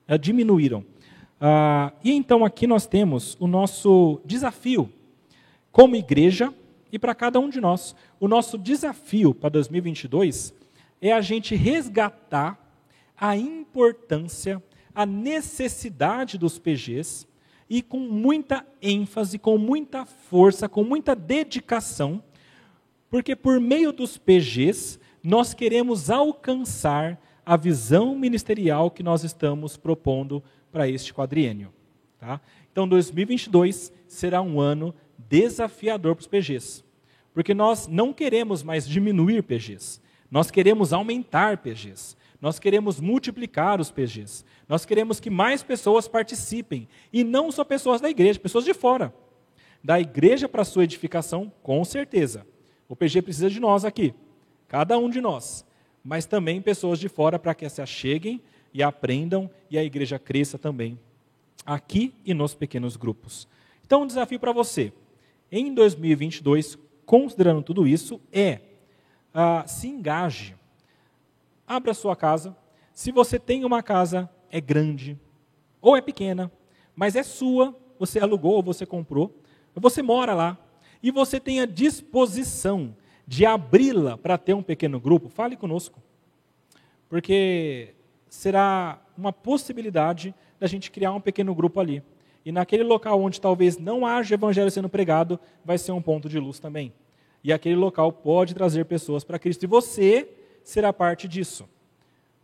[0.08, 0.84] ah, diminuíram.
[1.40, 4.92] Ah, e então aqui nós temos o nosso desafio
[5.72, 6.54] como igreja
[6.92, 7.96] e para cada um de nós.
[8.20, 10.54] O nosso desafio para 2022
[11.02, 12.60] é a gente resgatar
[13.18, 14.62] a importância,
[14.94, 17.28] a necessidade dos PGs
[17.70, 22.22] e com muita ênfase, com muita força, com muita dedicação,
[23.10, 30.44] porque por meio dos PGs nós queremos alcançar a visão ministerial que nós estamos propondo
[30.72, 31.74] para este quadriênio.
[32.20, 32.40] Tá?
[32.72, 36.84] Então, 2022 será um ano desafiador para os PGs.
[37.34, 40.02] Porque nós não queremos mais diminuir PGs.
[40.30, 42.16] Nós queremos aumentar PGs.
[42.40, 44.44] Nós queremos multiplicar os PGs.
[44.68, 46.88] Nós queremos que mais pessoas participem.
[47.12, 49.14] E não só pessoas da igreja, pessoas de fora.
[49.84, 52.46] Da igreja para sua edificação, com certeza.
[52.88, 54.14] O PG precisa de nós aqui.
[54.72, 55.66] Cada um de nós.
[56.02, 58.42] Mas também pessoas de fora para que se acheguem
[58.74, 60.98] e aprendam e a igreja cresça também.
[61.66, 63.50] Aqui e nos pequenos grupos.
[63.86, 64.94] Então, um desafio para você
[65.52, 68.62] em 2022, considerando tudo isso, é
[69.36, 70.56] uh, se engaje.
[71.68, 72.56] Abra sua casa.
[72.94, 75.20] Se você tem uma casa, é grande
[75.82, 76.50] ou é pequena,
[76.96, 79.38] mas é sua, você alugou ou você comprou,
[79.76, 80.58] você mora lá
[81.04, 82.96] e você tem a disposição
[83.32, 86.02] de abri-la para ter um pequeno grupo, fale conosco.
[87.08, 87.96] Porque
[88.28, 92.04] será uma possibilidade da gente criar um pequeno grupo ali.
[92.44, 96.38] E naquele local onde talvez não haja evangelho sendo pregado, vai ser um ponto de
[96.38, 96.92] luz também.
[97.42, 99.64] E aquele local pode trazer pessoas para Cristo.
[99.64, 100.28] E você
[100.62, 101.70] será parte disso.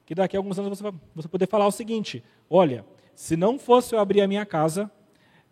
[0.05, 0.93] Que daqui a alguns anos você vai
[1.29, 4.89] poder falar o seguinte: olha, se não fosse eu abrir a minha casa,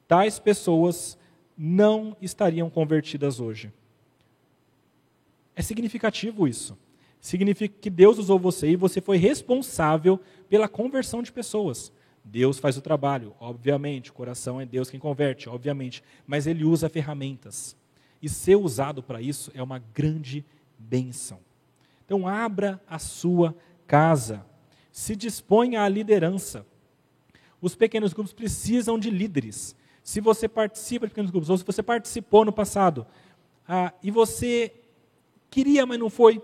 [0.08, 1.18] tais pessoas
[1.58, 3.74] não estariam convertidas hoje.
[5.56, 6.78] É significativo isso.
[7.20, 11.92] Significa que Deus usou você e você foi responsável pela conversão de pessoas.
[12.24, 16.90] Deus faz o trabalho, obviamente, o coração é Deus quem converte, obviamente, mas ele usa
[16.90, 17.78] ferramentas.
[18.22, 20.44] E ser usado para isso é uma grande
[20.78, 21.40] bênção.
[22.04, 23.56] Então, abra a sua
[23.88, 24.46] casa,
[24.92, 26.66] se disponha à liderança.
[27.62, 29.76] Os pequenos grupos precisam de líderes.
[30.04, 33.06] Se você participa de pequenos grupos, ou se você participou no passado,
[33.68, 34.72] ah, e você
[35.56, 36.42] queria, mas não foi,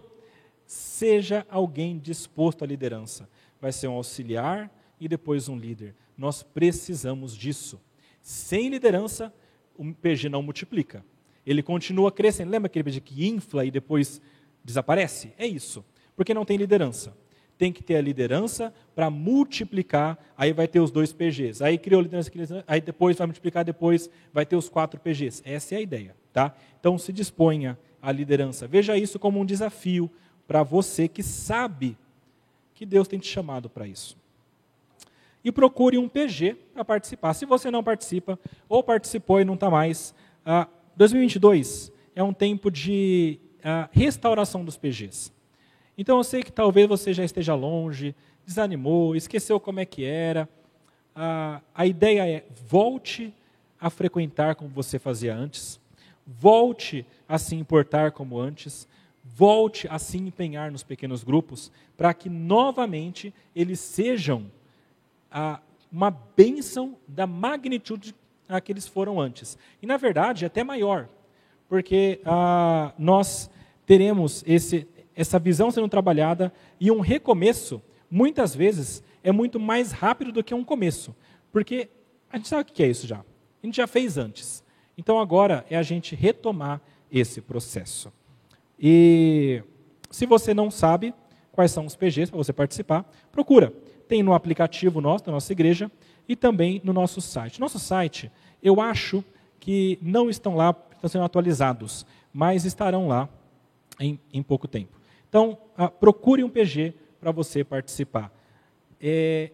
[0.65, 3.29] seja alguém disposto à liderança.
[3.59, 5.95] Vai ser um auxiliar, e depois um líder.
[6.15, 7.81] Nós precisamos disso.
[8.21, 9.33] Sem liderança,
[9.75, 11.03] o PG não multiplica.
[11.43, 12.51] Ele continua crescendo.
[12.51, 14.21] Lembra aquele PG que infla e depois
[14.63, 15.33] desaparece.
[15.39, 15.83] É isso.
[16.15, 17.17] Porque não tem liderança.
[17.57, 21.63] Tem que ter a liderança para multiplicar, aí vai ter os dois PGs.
[21.63, 22.31] Aí criou liderança,
[22.67, 25.41] aí depois vai multiplicar, depois vai ter os quatro PGs.
[25.43, 26.15] Essa é a ideia.
[26.31, 26.55] Tá?
[26.79, 28.67] Então se disponha a liderança.
[28.67, 30.09] Veja isso como um desafio
[30.47, 31.97] para você que sabe
[32.73, 34.17] que Deus tem te chamado para isso.
[35.43, 37.33] E procure um PG para participar.
[37.33, 38.39] Se você não participa,
[38.69, 40.13] ou participou e não está mais,
[40.45, 45.31] ah, 2022 é um tempo de ah, restauração dos PGs.
[45.97, 50.47] Então eu sei que talvez você já esteja longe, desanimou, esqueceu como é que era.
[51.15, 53.33] Ah, a ideia é volte
[53.79, 55.79] a frequentar como você fazia antes,
[56.39, 58.87] volte a se importar como antes,
[59.23, 64.49] volte a se empenhar nos pequenos grupos, para que novamente eles sejam
[65.91, 68.15] uma bênção da magnitude
[68.47, 69.57] a que eles foram antes.
[69.81, 71.07] E, na verdade, até maior,
[71.69, 73.49] porque ah, nós
[73.85, 80.31] teremos esse, essa visão sendo trabalhada e um recomeço, muitas vezes, é muito mais rápido
[80.31, 81.15] do que um começo.
[81.51, 81.89] Porque
[82.29, 83.19] a gente sabe o que é isso já.
[83.19, 84.63] A gente já fez antes.
[85.01, 86.79] Então, agora é a gente retomar
[87.11, 88.13] esse processo.
[88.79, 89.63] E
[90.11, 91.11] se você não sabe
[91.51, 93.73] quais são os PGs para você participar, procura.
[94.07, 95.89] Tem no aplicativo nosso, da nossa igreja,
[96.29, 97.59] e também no nosso site.
[97.59, 98.31] Nosso site,
[98.61, 99.23] eu acho
[99.59, 103.27] que não estão lá, estão sendo atualizados, mas estarão lá
[103.99, 104.99] em, em pouco tempo.
[105.27, 108.31] Então, ah, procure um PG para você participar.
[109.01, 109.49] É,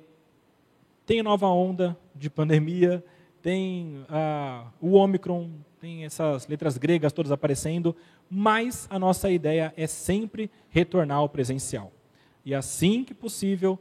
[1.06, 3.02] tem nova onda de pandemia,
[3.48, 7.96] tem ah, o Omicron, tem essas letras gregas todas aparecendo,
[8.30, 11.94] mas a nossa ideia é sempre retornar ao presencial.
[12.44, 13.80] E assim que possível,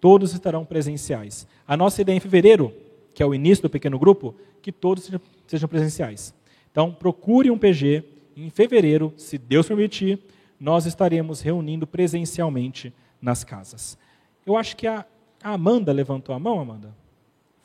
[0.00, 1.48] todos estarão presenciais.
[1.66, 2.72] A nossa ideia em fevereiro,
[3.12, 5.10] que é o início do pequeno grupo, que todos
[5.48, 6.32] sejam presenciais.
[6.70, 8.04] Então, procure um PG.
[8.36, 10.20] Em fevereiro, se Deus permitir,
[10.60, 13.98] nós estaremos reunindo presencialmente nas casas.
[14.46, 15.04] Eu acho que a,
[15.42, 16.94] Amanda levantou a mão, Amanda?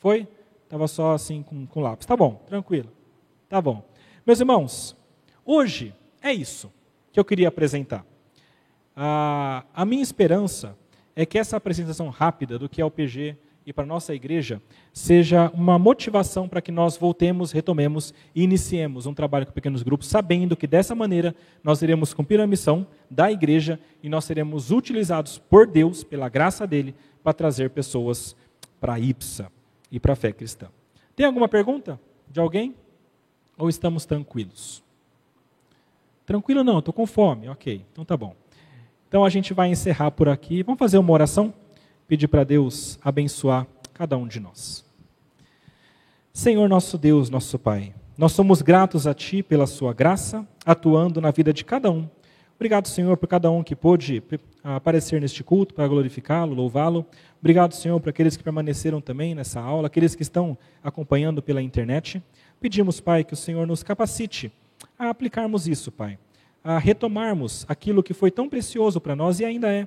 [0.00, 0.26] Foi?
[0.64, 2.06] Estava só assim com, com lápis.
[2.06, 2.90] Tá bom, tranquilo.
[3.48, 3.86] Tá bom.
[4.26, 4.96] Meus irmãos,
[5.44, 6.72] hoje é isso
[7.12, 8.04] que eu queria apresentar.
[8.96, 10.76] A, a minha esperança
[11.14, 13.36] é que essa apresentação rápida do que é o PG
[13.66, 14.60] e para a nossa igreja
[14.92, 20.08] seja uma motivação para que nós voltemos, retomemos e iniciemos um trabalho com pequenos grupos,
[20.08, 25.38] sabendo que dessa maneira nós iremos cumprir a missão da igreja e nós seremos utilizados
[25.38, 28.36] por Deus, pela graça dele, para trazer pessoas
[28.80, 29.53] para a IPSA
[29.94, 30.66] e para a fé cristã.
[31.14, 32.74] Tem alguma pergunta de alguém?
[33.56, 34.82] Ou estamos tranquilos?
[36.26, 37.48] Tranquilo não, estou com fome.
[37.48, 38.34] Ok, então tá bom.
[39.06, 40.64] Então a gente vai encerrar por aqui.
[40.64, 41.54] Vamos fazer uma oração?
[42.08, 44.84] Pedir para Deus abençoar cada um de nós.
[46.32, 51.30] Senhor nosso Deus, nosso Pai, nós somos gratos a Ti pela Sua graça, atuando na
[51.30, 52.08] vida de cada um.
[52.56, 54.22] Obrigado, Senhor, por cada um que pôde
[54.62, 57.04] aparecer neste culto para glorificá-lo, louvá-lo.
[57.40, 62.22] Obrigado, Senhor, por aqueles que permaneceram também nessa aula, aqueles que estão acompanhando pela internet.
[62.60, 64.52] Pedimos, Pai, que o Senhor nos capacite
[64.98, 66.18] a aplicarmos isso, Pai
[66.64, 69.86] a retomarmos aquilo que foi tão precioso para nós e ainda é,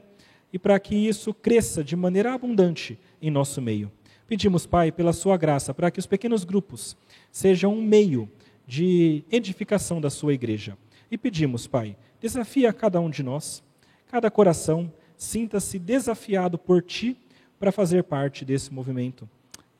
[0.53, 3.91] e para que isso cresça de maneira abundante em nosso meio.
[4.27, 6.95] Pedimos, Pai, pela Sua graça, para que os pequenos grupos
[7.31, 8.29] sejam um meio
[8.67, 10.77] de edificação da Sua igreja.
[11.09, 13.63] E pedimos, Pai, desafia cada um de nós,
[14.07, 17.17] cada coração, sinta-se desafiado por Ti
[17.59, 19.27] para fazer parte desse movimento.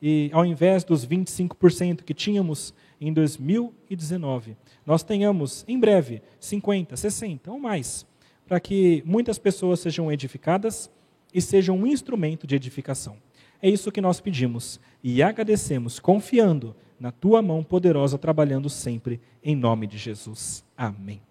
[0.00, 7.50] E ao invés dos 25% que tínhamos em 2019, nós tenhamos em breve 50, 60
[7.50, 8.06] ou mais,
[8.46, 10.90] para que muitas pessoas sejam edificadas
[11.34, 13.16] e sejam um instrumento de edificação.
[13.60, 19.56] É isso que nós pedimos e agradecemos, confiando na tua mão poderosa, trabalhando sempre, em
[19.56, 20.64] nome de Jesus.
[20.76, 21.27] Amém.